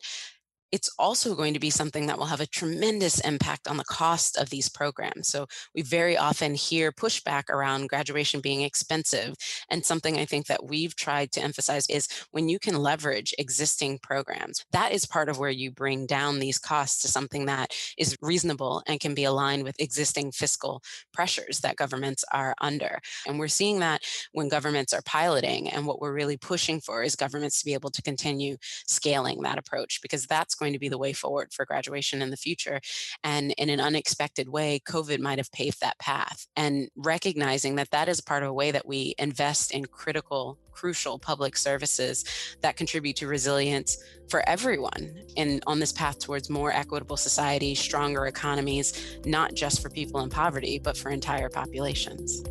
it's 0.72 0.90
also 0.98 1.34
going 1.34 1.54
to 1.54 1.60
be 1.60 1.70
something 1.70 2.06
that 2.06 2.18
will 2.18 2.26
have 2.26 2.40
a 2.40 2.46
tremendous 2.46 3.20
impact 3.20 3.68
on 3.68 3.76
the 3.76 3.84
cost 3.84 4.36
of 4.36 4.50
these 4.50 4.68
programs. 4.68 5.28
So 5.28 5.46
we 5.74 5.82
very 5.82 6.16
often 6.16 6.54
hear 6.54 6.92
pushback 6.92 7.48
around 7.50 7.88
graduation 7.88 8.40
being 8.40 8.62
expensive. 8.62 9.34
And 9.70 9.84
something 9.84 10.18
I 10.18 10.24
think 10.24 10.46
that 10.46 10.66
we've 10.66 10.96
tried 10.96 11.32
to 11.32 11.42
emphasize 11.42 11.88
is 11.88 12.08
when 12.30 12.48
you 12.48 12.58
can 12.58 12.76
leverage 12.76 13.34
existing 13.38 14.00
programs, 14.02 14.64
that 14.72 14.92
is 14.92 15.06
part 15.06 15.28
of 15.28 15.38
where 15.38 15.50
you 15.50 15.70
bring 15.70 16.06
down 16.06 16.40
these 16.40 16.58
costs 16.58 17.00
to 17.02 17.08
something 17.08 17.46
that 17.46 17.72
is 17.96 18.16
reasonable 18.20 18.82
and 18.86 19.00
can 19.00 19.14
be 19.14 19.24
aligned 19.24 19.64
with 19.64 19.80
existing 19.80 20.32
fiscal 20.32 20.82
pressures 21.12 21.60
that 21.60 21.76
governments 21.76 22.24
are 22.32 22.54
under. 22.60 22.98
And 23.26 23.38
we're 23.38 23.48
seeing 23.48 23.80
that 23.80 24.02
when 24.32 24.48
governments 24.48 24.92
are 24.92 25.02
piloting. 25.02 25.70
And 25.70 25.86
what 25.86 26.00
we're 26.00 26.12
really 26.12 26.36
pushing 26.36 26.80
for 26.80 27.02
is 27.02 27.16
governments 27.16 27.60
to 27.60 27.64
be 27.64 27.74
able 27.74 27.90
to 27.90 28.02
continue 28.02 28.56
scaling 28.86 29.42
that 29.42 29.58
approach 29.58 30.00
because 30.02 30.26
that's 30.26 30.55
going 30.56 30.72
to 30.72 30.78
be 30.78 30.88
the 30.88 30.98
way 30.98 31.12
forward 31.12 31.52
for 31.52 31.64
graduation 31.64 32.22
in 32.22 32.30
the 32.30 32.36
future. 32.36 32.80
And 33.22 33.52
in 33.52 33.70
an 33.70 33.80
unexpected 33.80 34.48
way, 34.48 34.80
COVID 34.86 35.20
might 35.20 35.38
have 35.38 35.52
paved 35.52 35.80
that 35.80 35.98
path. 35.98 36.46
And 36.56 36.88
recognizing 36.96 37.76
that 37.76 37.90
that 37.90 38.08
is 38.08 38.20
part 38.20 38.42
of 38.42 38.48
a 38.48 38.54
way 38.54 38.70
that 38.70 38.86
we 38.86 39.14
invest 39.18 39.72
in 39.72 39.86
critical, 39.86 40.58
crucial 40.72 41.18
public 41.18 41.56
services 41.56 42.24
that 42.60 42.76
contribute 42.76 43.16
to 43.16 43.26
resilience 43.26 43.98
for 44.28 44.46
everyone 44.48 45.14
and 45.36 45.62
on 45.66 45.78
this 45.78 45.92
path 45.92 46.18
towards 46.18 46.50
more 46.50 46.72
equitable 46.72 47.16
society, 47.16 47.74
stronger 47.74 48.26
economies, 48.26 49.18
not 49.24 49.54
just 49.54 49.80
for 49.80 49.90
people 49.90 50.20
in 50.20 50.30
poverty, 50.30 50.78
but 50.78 50.96
for 50.96 51.10
entire 51.10 51.48
populations. 51.48 52.42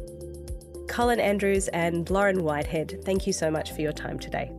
Colin 0.88 1.20
Andrews 1.20 1.68
and 1.70 2.10
Lauren 2.10 2.44
Whitehead, 2.44 3.02
thank 3.04 3.28
you 3.28 3.34
so 3.34 3.52
much 3.52 3.74
for 3.74 3.82
your 3.82 3.92
time 3.92 4.20
today. 4.20 4.52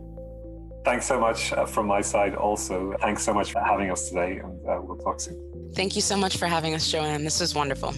Thanks 0.86 1.06
so 1.06 1.18
much 1.18 1.52
uh, 1.52 1.66
from 1.66 1.88
my 1.88 2.00
side 2.00 2.36
also. 2.36 2.94
Thanks 3.00 3.24
so 3.24 3.34
much 3.34 3.50
for 3.50 3.58
having 3.58 3.90
us 3.90 4.08
today, 4.08 4.38
and 4.38 4.64
uh, 4.68 4.80
we'll 4.80 4.96
talk 4.96 5.20
soon. 5.20 5.36
Thank 5.74 5.96
you 5.96 6.00
so 6.00 6.16
much 6.16 6.36
for 6.36 6.46
having 6.46 6.76
us, 6.76 6.88
Joanne. 6.88 7.24
This 7.24 7.40
was 7.40 7.56
wonderful. 7.56 7.92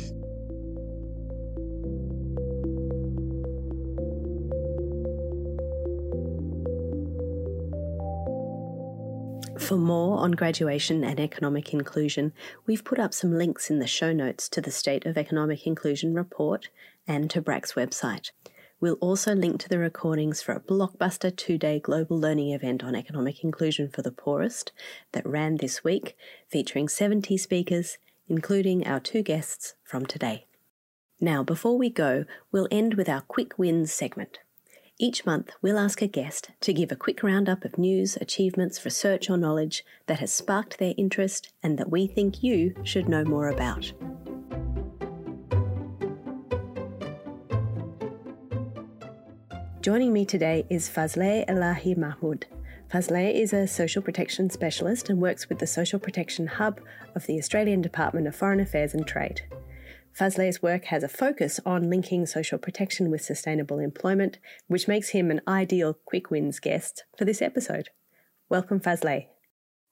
For 9.59 9.77
more 9.77 10.21
on 10.21 10.33
graduation 10.33 11.05
and 11.05 11.21
economic 11.21 11.75
inclusion, 11.75 12.33
we've 12.67 12.85
put 12.85 12.99
up 12.99 13.13
some 13.13 13.37
links 13.37 13.69
in 13.69 13.81
the 13.81 13.87
show 13.87 14.15
notes 14.15 14.49
to 14.49 14.63
the 14.63 14.71
State 14.71 15.05
of 15.05 15.19
Economic 15.19 15.67
Inclusion 15.67 16.15
report 16.15 16.71
and 17.07 17.29
to 17.29 17.43
BRAC's 17.43 17.75
website. 17.75 18.31
We'll 18.81 18.95
also 18.95 19.35
link 19.35 19.61
to 19.61 19.69
the 19.69 19.79
recordings 19.79 20.41
for 20.41 20.53
a 20.53 20.61
blockbuster 20.61 21.35
two 21.35 21.59
day 21.59 21.81
global 21.81 22.19
learning 22.19 22.53
event 22.53 22.85
on 22.85 22.95
economic 22.95 23.43
inclusion 23.43 23.89
for 23.89 24.03
the 24.03 24.13
poorest 24.13 24.71
that 25.13 25.27
ran 25.27 25.57
this 25.57 25.83
week, 25.83 26.17
featuring 26.49 26.89
70 26.89 27.37
speakers, 27.39 27.99
including 28.29 28.87
our 28.87 29.01
two 29.01 29.23
guests 29.23 29.75
from 29.83 30.07
today. 30.07 30.47
Now, 31.21 31.43
before 31.43 31.77
we 31.77 31.91
go, 31.91 32.25
we'll 32.53 32.69
end 32.71 32.95
with 32.95 33.09
our 33.09 33.23
quick 33.23 33.59
wins 33.59 33.93
segment. 33.93 34.39
Each 35.01 35.27
month, 35.27 35.51
we'll 35.61 35.79
ask 35.79 36.01
a 36.01 36.07
guest 36.07 36.51
to 36.61 36.73
give 36.73 36.93
a 36.93 36.97
quick 36.97 37.23
roundup 37.23 37.65
of 37.65 37.79
news, 37.79 38.17
achievements, 38.21 38.85
research, 38.85 39.29
or 39.29 39.37
knowledge 39.37 39.85
that 40.07 40.21
has 40.21 40.33
sparked 40.33 40.79
their 40.79 40.95
interest 40.97 41.53
and 41.63 41.79
that 41.79 41.91
we 41.91 42.07
think 42.07 42.45
you 42.45 42.75
should 42.85 43.09
know 43.09 43.25
more 43.25 43.49
about. 43.49 43.93
Joining 49.81 50.13
me 50.13 50.25
today 50.25 50.67
is 50.69 50.91
Fazleh 50.91 51.47
Elahi 51.49 51.97
Mahmoud. 51.97 52.47
Fazleh 52.93 53.33
is 53.33 53.53
a 53.53 53.69
social 53.69 54.03
protection 54.03 54.51
specialist 54.51 55.09
and 55.09 55.21
works 55.21 55.49
with 55.49 55.61
the 55.61 55.69
Social 55.69 56.01
Protection 56.01 56.49
Hub 56.49 56.81
of 57.15 57.27
the 57.27 57.39
Australian 57.39 57.81
Department 57.81 58.27
of 58.27 58.35
Foreign 58.35 58.59
Affairs 58.59 58.93
and 58.93 59.07
Trade. 59.07 59.43
Fazleh's 60.19 60.61
work 60.61 60.87
has 60.87 61.05
a 61.05 61.09
focus 61.09 61.61
on 61.65 61.89
linking 61.89 62.27
social 62.27 62.59
protection 62.59 63.09
with 63.09 63.23
sustainable 63.23 63.79
employment, 63.79 64.39
which 64.67 64.89
makes 64.89 65.11
him 65.11 65.31
an 65.31 65.43
ideal 65.47 65.97
quick 66.05 66.29
wins 66.29 66.59
guest 66.59 67.05
for 67.17 67.25
this 67.25 67.41
episode. 67.41 67.91
Welcome, 68.51 68.81
Fazleh. 68.81 69.27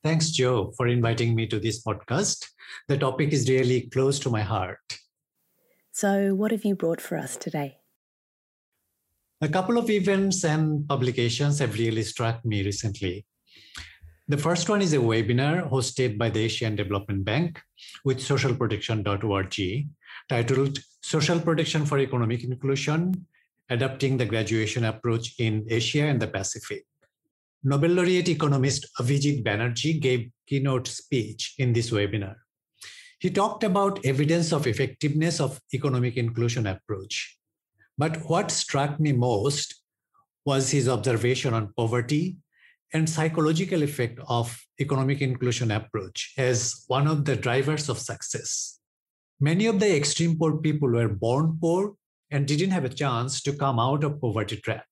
Thanks, 0.02 0.30
Joe, 0.30 0.72
for 0.76 0.88
inviting 0.88 1.36
me 1.36 1.46
to 1.46 1.60
this 1.60 1.84
podcast. 1.84 2.44
The 2.88 2.98
topic 2.98 3.32
is 3.32 3.48
really 3.48 3.82
close 3.82 4.18
to 4.20 4.30
my 4.30 4.42
heart. 4.42 4.80
So, 5.92 6.34
what 6.34 6.50
have 6.50 6.64
you 6.64 6.74
brought 6.74 7.00
for 7.00 7.16
us 7.16 7.36
today? 7.36 7.78
A 9.42 9.48
couple 9.48 9.76
of 9.76 9.90
events 9.90 10.44
and 10.44 10.88
publications 10.88 11.58
have 11.58 11.74
really 11.74 12.02
struck 12.04 12.42
me 12.42 12.64
recently. 12.64 13.26
The 14.26 14.38
first 14.38 14.70
one 14.70 14.80
is 14.80 14.94
a 14.94 14.96
webinar 14.96 15.70
hosted 15.70 16.16
by 16.16 16.30
the 16.30 16.40
Asian 16.40 16.74
Development 16.74 17.22
Bank 17.22 17.60
with 18.02 18.16
socialprotection.org 18.16 19.88
titled 20.30 20.78
Social 21.02 21.38
Protection 21.38 21.84
for 21.84 21.98
Economic 21.98 22.44
Inclusion 22.44 23.26
Adapting 23.68 24.16
the 24.16 24.24
Graduation 24.24 24.86
Approach 24.86 25.34
in 25.38 25.66
Asia 25.68 26.04
and 26.04 26.18
the 26.18 26.28
Pacific. 26.28 26.86
Nobel 27.62 27.90
laureate 27.90 28.30
economist 28.30 28.86
Abhijit 28.98 29.44
Banerjee 29.44 30.00
gave 30.00 30.30
keynote 30.46 30.88
speech 30.88 31.56
in 31.58 31.74
this 31.74 31.90
webinar. 31.90 32.36
He 33.18 33.28
talked 33.28 33.64
about 33.64 34.02
evidence 34.06 34.52
of 34.52 34.66
effectiveness 34.66 35.40
of 35.40 35.60
economic 35.74 36.16
inclusion 36.16 36.66
approach 36.66 37.35
but 37.98 38.16
what 38.28 38.50
struck 38.50 39.00
me 39.00 39.12
most 39.12 39.82
was 40.44 40.70
his 40.70 40.88
observation 40.88 41.54
on 41.54 41.72
poverty 41.76 42.36
and 42.92 43.08
psychological 43.08 43.82
effect 43.82 44.18
of 44.28 44.58
economic 44.80 45.20
inclusion 45.20 45.70
approach 45.70 46.32
as 46.38 46.84
one 46.86 47.06
of 47.06 47.24
the 47.24 47.36
drivers 47.36 47.88
of 47.88 47.98
success. 47.98 48.78
Many 49.40 49.66
of 49.66 49.80
the 49.80 49.94
extreme 49.94 50.38
poor 50.38 50.58
people 50.58 50.90
were 50.90 51.08
born 51.08 51.58
poor 51.60 51.94
and 52.30 52.46
didn't 52.46 52.70
have 52.70 52.84
a 52.84 52.88
chance 53.02 53.42
to 53.42 53.52
come 53.52 53.78
out 53.78 54.04
of 54.04 54.20
poverty 54.20 54.56
trap. 54.56 54.84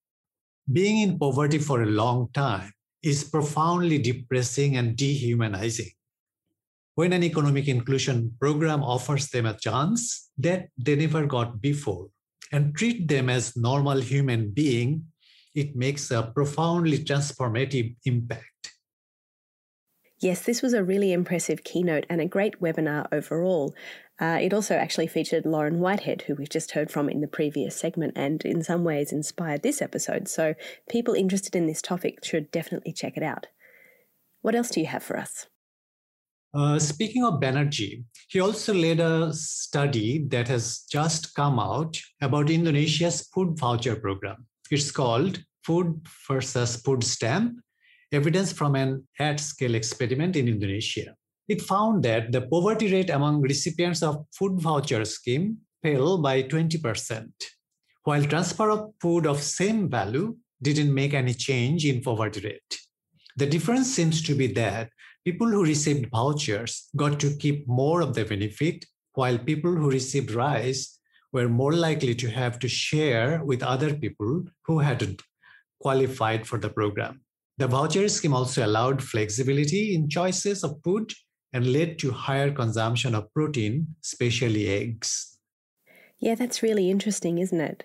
Being 0.70 1.00
in 1.00 1.18
poverty 1.18 1.58
for 1.58 1.82
a 1.82 1.86
long 1.86 2.28
time 2.32 2.70
is 3.02 3.24
profoundly 3.24 3.98
depressing 3.98 4.76
and 4.76 4.96
dehumanizing. 4.96 5.90
When 6.94 7.12
an 7.12 7.22
economic 7.22 7.68
inclusion 7.68 8.34
program 8.40 8.82
offers 8.82 9.28
them 9.28 9.46
a 9.46 9.58
chance 9.58 10.30
that 10.38 10.68
they 10.78 10.96
never 10.96 11.26
got 11.26 11.60
before, 11.60 12.08
and 12.54 12.72
treat 12.76 13.08
them 13.08 13.28
as 13.28 13.56
normal 13.56 14.00
human 14.00 14.48
being, 14.50 15.04
it 15.56 15.74
makes 15.74 16.12
a 16.12 16.30
profoundly 16.32 16.98
transformative 16.98 17.96
impact. 18.04 18.70
Yes, 20.20 20.42
this 20.42 20.62
was 20.62 20.72
a 20.72 20.84
really 20.84 21.12
impressive 21.12 21.64
keynote 21.64 22.06
and 22.08 22.20
a 22.20 22.26
great 22.26 22.60
webinar 22.60 23.08
overall. 23.10 23.74
Uh, 24.20 24.38
it 24.40 24.54
also 24.54 24.76
actually 24.76 25.08
featured 25.08 25.44
Lauren 25.44 25.80
Whitehead, 25.80 26.22
who 26.22 26.36
we've 26.36 26.48
just 26.48 26.70
heard 26.70 26.92
from 26.92 27.08
in 27.08 27.20
the 27.20 27.26
previous 27.26 27.74
segment, 27.74 28.12
and 28.14 28.44
in 28.44 28.62
some 28.62 28.84
ways 28.84 29.10
inspired 29.10 29.64
this 29.64 29.82
episode. 29.82 30.28
So, 30.28 30.54
people 30.88 31.14
interested 31.14 31.56
in 31.56 31.66
this 31.66 31.82
topic 31.82 32.24
should 32.24 32.52
definitely 32.52 32.92
check 32.92 33.16
it 33.16 33.24
out. 33.24 33.48
What 34.42 34.54
else 34.54 34.70
do 34.70 34.78
you 34.78 34.86
have 34.86 35.02
for 35.02 35.18
us? 35.18 35.48
Uh, 36.54 36.78
speaking 36.78 37.24
of 37.24 37.40
Banerjee, 37.40 38.04
he 38.28 38.38
also 38.38 38.72
led 38.72 39.00
a 39.00 39.32
study 39.32 40.24
that 40.28 40.46
has 40.46 40.82
just 40.88 41.34
come 41.34 41.58
out 41.58 41.98
about 42.20 42.48
Indonesia's 42.48 43.28
food 43.34 43.58
voucher 43.58 43.96
program. 43.96 44.46
It's 44.70 44.92
called 44.92 45.42
Food 45.64 46.00
versus 46.28 46.76
Food 46.76 47.02
Stamp 47.02 47.58
Evidence 48.12 48.52
from 48.52 48.76
an 48.76 49.04
at 49.18 49.40
scale 49.40 49.74
experiment 49.74 50.36
in 50.36 50.46
Indonesia. 50.46 51.16
It 51.48 51.60
found 51.60 52.04
that 52.04 52.30
the 52.30 52.42
poverty 52.42 52.92
rate 52.92 53.10
among 53.10 53.40
recipients 53.40 54.04
of 54.04 54.24
food 54.32 54.60
voucher 54.60 55.04
scheme 55.04 55.58
fell 55.82 56.18
by 56.18 56.44
20%, 56.44 57.26
while 58.04 58.22
transfer 58.22 58.70
of 58.70 58.92
food 59.00 59.26
of 59.26 59.42
same 59.42 59.90
value 59.90 60.36
didn't 60.62 60.94
make 60.94 61.14
any 61.14 61.34
change 61.34 61.84
in 61.84 62.00
poverty 62.00 62.40
rate. 62.40 62.78
The 63.36 63.46
difference 63.46 63.92
seems 63.92 64.22
to 64.22 64.34
be 64.36 64.46
that 64.52 64.90
people 65.24 65.48
who 65.48 65.64
received 65.64 66.10
vouchers 66.10 66.88
got 66.96 67.18
to 67.20 67.36
keep 67.36 67.66
more 67.66 68.00
of 68.02 68.14
the 68.14 68.24
benefit, 68.24 68.84
while 69.14 69.38
people 69.38 69.74
who 69.74 69.90
received 69.90 70.32
rice 70.32 70.98
were 71.32 71.48
more 71.48 71.72
likely 71.72 72.14
to 72.14 72.30
have 72.30 72.58
to 72.58 72.68
share 72.68 73.42
with 73.44 73.62
other 73.62 73.94
people 73.94 74.44
who 74.62 74.78
hadn't 74.78 75.22
qualified 75.80 76.46
for 76.46 76.58
the 76.58 76.68
program. 76.68 77.20
The 77.58 77.68
voucher 77.68 78.08
scheme 78.08 78.34
also 78.34 78.66
allowed 78.66 79.02
flexibility 79.02 79.94
in 79.94 80.08
choices 80.08 80.64
of 80.64 80.80
food 80.82 81.12
and 81.52 81.72
led 81.72 81.98
to 82.00 82.10
higher 82.10 82.50
consumption 82.50 83.14
of 83.14 83.32
protein, 83.32 83.94
especially 84.02 84.68
eggs. 84.68 85.38
Yeah, 86.18 86.34
that's 86.34 86.62
really 86.62 86.90
interesting, 86.90 87.38
isn't 87.38 87.60
it? 87.60 87.84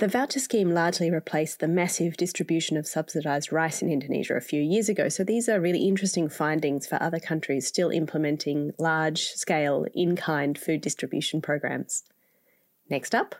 The 0.00 0.08
voucher 0.08 0.40
scheme 0.40 0.70
largely 0.70 1.10
replaced 1.10 1.60
the 1.60 1.68
massive 1.68 2.16
distribution 2.16 2.78
of 2.78 2.86
subsidised 2.86 3.52
rice 3.52 3.82
in 3.82 3.92
Indonesia 3.92 4.32
a 4.32 4.40
few 4.40 4.62
years 4.62 4.88
ago, 4.88 5.10
so 5.10 5.24
these 5.24 5.46
are 5.46 5.60
really 5.60 5.86
interesting 5.86 6.30
findings 6.30 6.86
for 6.86 6.96
other 7.02 7.20
countries 7.20 7.66
still 7.66 7.90
implementing 7.90 8.72
large 8.78 9.24
scale, 9.24 9.84
in 9.92 10.16
kind 10.16 10.56
food 10.56 10.80
distribution 10.80 11.42
programs. 11.42 12.02
Next 12.88 13.14
up. 13.14 13.34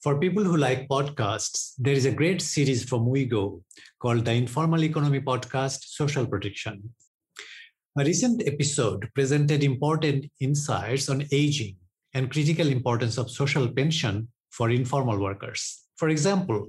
For 0.00 0.18
people 0.18 0.42
who 0.42 0.56
like 0.56 0.88
podcasts, 0.88 1.74
there 1.78 1.94
is 1.94 2.04
a 2.04 2.10
great 2.10 2.42
series 2.42 2.82
from 2.82 3.06
WIEGO 3.06 3.62
called 4.00 4.24
the 4.24 4.32
Informal 4.32 4.82
Economy 4.82 5.20
Podcast 5.20 5.84
Social 5.84 6.26
Protection. 6.26 6.82
A 7.96 8.02
recent 8.02 8.42
episode 8.48 9.08
presented 9.14 9.62
important 9.62 10.26
insights 10.40 11.08
on 11.08 11.26
aging 11.30 11.76
and 12.12 12.28
critical 12.28 12.66
importance 12.66 13.18
of 13.18 13.30
social 13.30 13.68
pension 13.68 14.26
for 14.52 14.70
informal 14.70 15.18
workers. 15.18 15.82
For 15.96 16.08
example, 16.08 16.68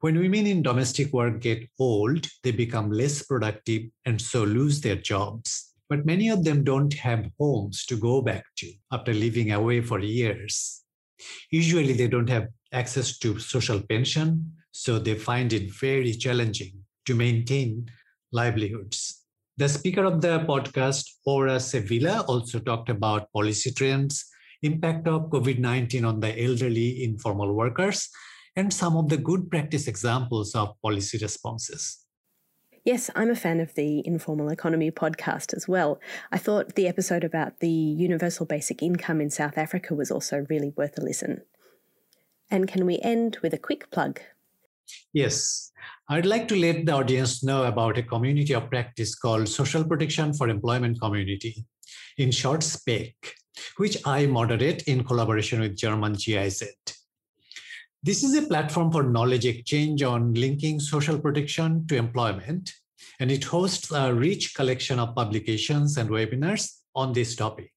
when 0.00 0.18
women 0.18 0.46
in 0.46 0.62
domestic 0.62 1.12
work 1.12 1.40
get 1.40 1.68
old, 1.78 2.26
they 2.42 2.52
become 2.52 2.90
less 2.90 3.22
productive 3.22 3.82
and 4.04 4.20
so 4.20 4.44
lose 4.44 4.80
their 4.80 4.96
jobs. 4.96 5.74
But 5.88 6.06
many 6.06 6.28
of 6.28 6.44
them 6.44 6.64
don't 6.64 6.92
have 6.94 7.30
homes 7.38 7.86
to 7.86 7.96
go 7.96 8.20
back 8.22 8.44
to 8.58 8.72
after 8.92 9.12
living 9.14 9.52
away 9.52 9.80
for 9.80 10.00
years. 10.00 10.82
Usually, 11.50 11.94
they 11.94 12.08
don't 12.08 12.28
have 12.28 12.48
access 12.72 13.18
to 13.18 13.38
social 13.38 13.80
pension, 13.80 14.52
so 14.70 14.98
they 14.98 15.14
find 15.14 15.52
it 15.52 15.72
very 15.72 16.12
challenging 16.12 16.84
to 17.06 17.14
maintain 17.14 17.90
livelihoods. 18.32 19.24
The 19.56 19.68
speaker 19.68 20.04
of 20.04 20.20
the 20.20 20.40
podcast, 20.40 21.04
Aura 21.26 21.58
Sevilla, 21.58 22.24
also 22.28 22.60
talked 22.60 22.90
about 22.90 23.32
policy 23.32 23.72
trends 23.72 24.24
impact 24.62 25.06
of 25.08 25.30
COVID-19 25.30 26.06
on 26.06 26.20
the 26.20 26.42
elderly 26.42 27.04
informal 27.04 27.54
workers, 27.54 28.08
and 28.56 28.72
some 28.72 28.96
of 28.96 29.08
the 29.08 29.16
good 29.16 29.50
practice 29.50 29.86
examples 29.86 30.54
of 30.54 30.74
policy 30.82 31.18
responses. 31.18 32.04
Yes, 32.84 33.10
I'm 33.14 33.30
a 33.30 33.36
fan 33.36 33.60
of 33.60 33.74
the 33.74 34.02
Informal 34.06 34.48
Economy 34.48 34.90
podcast 34.90 35.52
as 35.54 35.68
well. 35.68 36.00
I 36.32 36.38
thought 36.38 36.74
the 36.74 36.88
episode 36.88 37.22
about 37.22 37.60
the 37.60 37.68
universal 37.68 38.46
basic 38.46 38.82
income 38.82 39.20
in 39.20 39.30
South 39.30 39.58
Africa 39.58 39.94
was 39.94 40.10
also 40.10 40.46
really 40.48 40.72
worth 40.76 40.96
a 40.98 41.02
listen. 41.02 41.42
And 42.50 42.66
can 42.66 42.86
we 42.86 42.98
end 43.02 43.38
with 43.42 43.52
a 43.52 43.58
quick 43.58 43.90
plug? 43.90 44.20
Yes, 45.12 45.70
I'd 46.08 46.24
like 46.24 46.48
to 46.48 46.56
let 46.56 46.86
the 46.86 46.92
audience 46.92 47.44
know 47.44 47.64
about 47.64 47.98
a 47.98 48.02
community 48.02 48.54
of 48.54 48.70
practice 48.70 49.14
called 49.14 49.48
Social 49.48 49.84
Protection 49.84 50.32
for 50.32 50.48
Employment 50.48 50.98
Community, 50.98 51.66
in 52.16 52.30
short, 52.30 52.60
SPEC 52.60 53.12
which 53.76 53.96
I 54.06 54.26
moderate 54.26 54.82
in 54.82 55.04
collaboration 55.04 55.60
with 55.60 55.76
German 55.76 56.14
GIZ. 56.14 56.62
This 58.02 58.22
is 58.22 58.34
a 58.36 58.46
platform 58.46 58.92
for 58.92 59.02
knowledge 59.02 59.46
exchange 59.46 60.02
on 60.02 60.34
linking 60.34 60.80
social 60.80 61.18
protection 61.18 61.86
to 61.88 61.96
employment 61.96 62.72
and 63.20 63.30
it 63.30 63.44
hosts 63.44 63.90
a 63.92 64.14
rich 64.14 64.54
collection 64.54 64.98
of 64.98 65.14
publications 65.14 65.96
and 65.96 66.08
webinars 66.08 66.78
on 66.94 67.12
this 67.12 67.34
topic. 67.34 67.72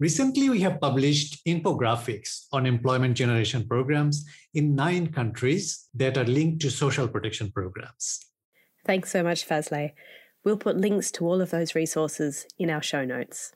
Recently, 0.00 0.50
we 0.50 0.60
have 0.60 0.80
published 0.80 1.44
infographics 1.46 2.46
on 2.52 2.66
employment 2.66 3.16
generation 3.16 3.66
programs 3.68 4.26
in 4.54 4.74
nine 4.74 5.12
countries 5.12 5.88
that 5.94 6.18
are 6.18 6.24
linked 6.24 6.60
to 6.62 6.70
social 6.70 7.06
protection 7.06 7.52
programs. 7.52 8.26
Thanks 8.84 9.12
so 9.12 9.22
much, 9.22 9.46
Fazle. 9.46 9.92
We'll 10.44 10.56
put 10.56 10.76
links 10.76 11.12
to 11.12 11.26
all 11.26 11.40
of 11.40 11.50
those 11.50 11.76
resources 11.76 12.46
in 12.58 12.68
our 12.68 12.82
show 12.82 13.04
notes. 13.04 13.52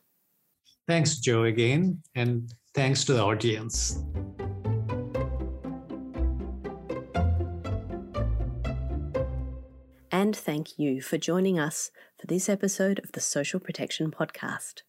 Thanks, 0.86 1.18
Joe, 1.18 1.44
again, 1.44 2.00
and 2.14 2.52
thanks 2.74 3.04
to 3.04 3.14
the 3.14 3.22
audience. 3.22 4.02
And 10.12 10.34
thank 10.34 10.78
you 10.78 11.02
for 11.02 11.18
joining 11.18 11.58
us 11.58 11.90
for 12.18 12.26
this 12.26 12.48
episode 12.48 13.00
of 13.00 13.12
the 13.12 13.20
Social 13.20 13.60
Protection 13.60 14.10
Podcast. 14.10 14.82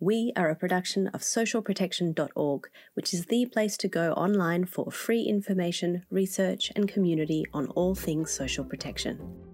We 0.00 0.32
are 0.36 0.50
a 0.50 0.56
production 0.56 1.06
of 1.08 1.22
socialprotection.org, 1.22 2.68
which 2.94 3.14
is 3.14 3.26
the 3.26 3.46
place 3.46 3.76
to 3.78 3.88
go 3.88 4.12
online 4.12 4.66
for 4.66 4.90
free 4.90 5.22
information, 5.22 6.04
research, 6.10 6.72
and 6.74 6.88
community 6.88 7.44
on 7.54 7.68
all 7.68 7.94
things 7.94 8.30
social 8.30 8.64
protection. 8.64 9.45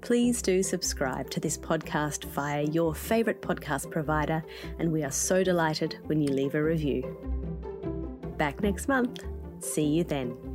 Please 0.00 0.40
do 0.40 0.62
subscribe 0.62 1.30
to 1.30 1.40
this 1.40 1.58
podcast 1.58 2.24
via 2.24 2.62
your 2.62 2.94
favourite 2.94 3.42
podcast 3.42 3.90
provider, 3.90 4.42
and 4.78 4.90
we 4.90 5.04
are 5.04 5.10
so 5.10 5.44
delighted 5.44 5.98
when 6.06 6.20
you 6.20 6.28
leave 6.28 6.54
a 6.54 6.62
review. 6.62 7.02
Back 8.38 8.62
next 8.62 8.88
month. 8.88 9.24
See 9.60 9.84
you 9.84 10.04
then. 10.04 10.49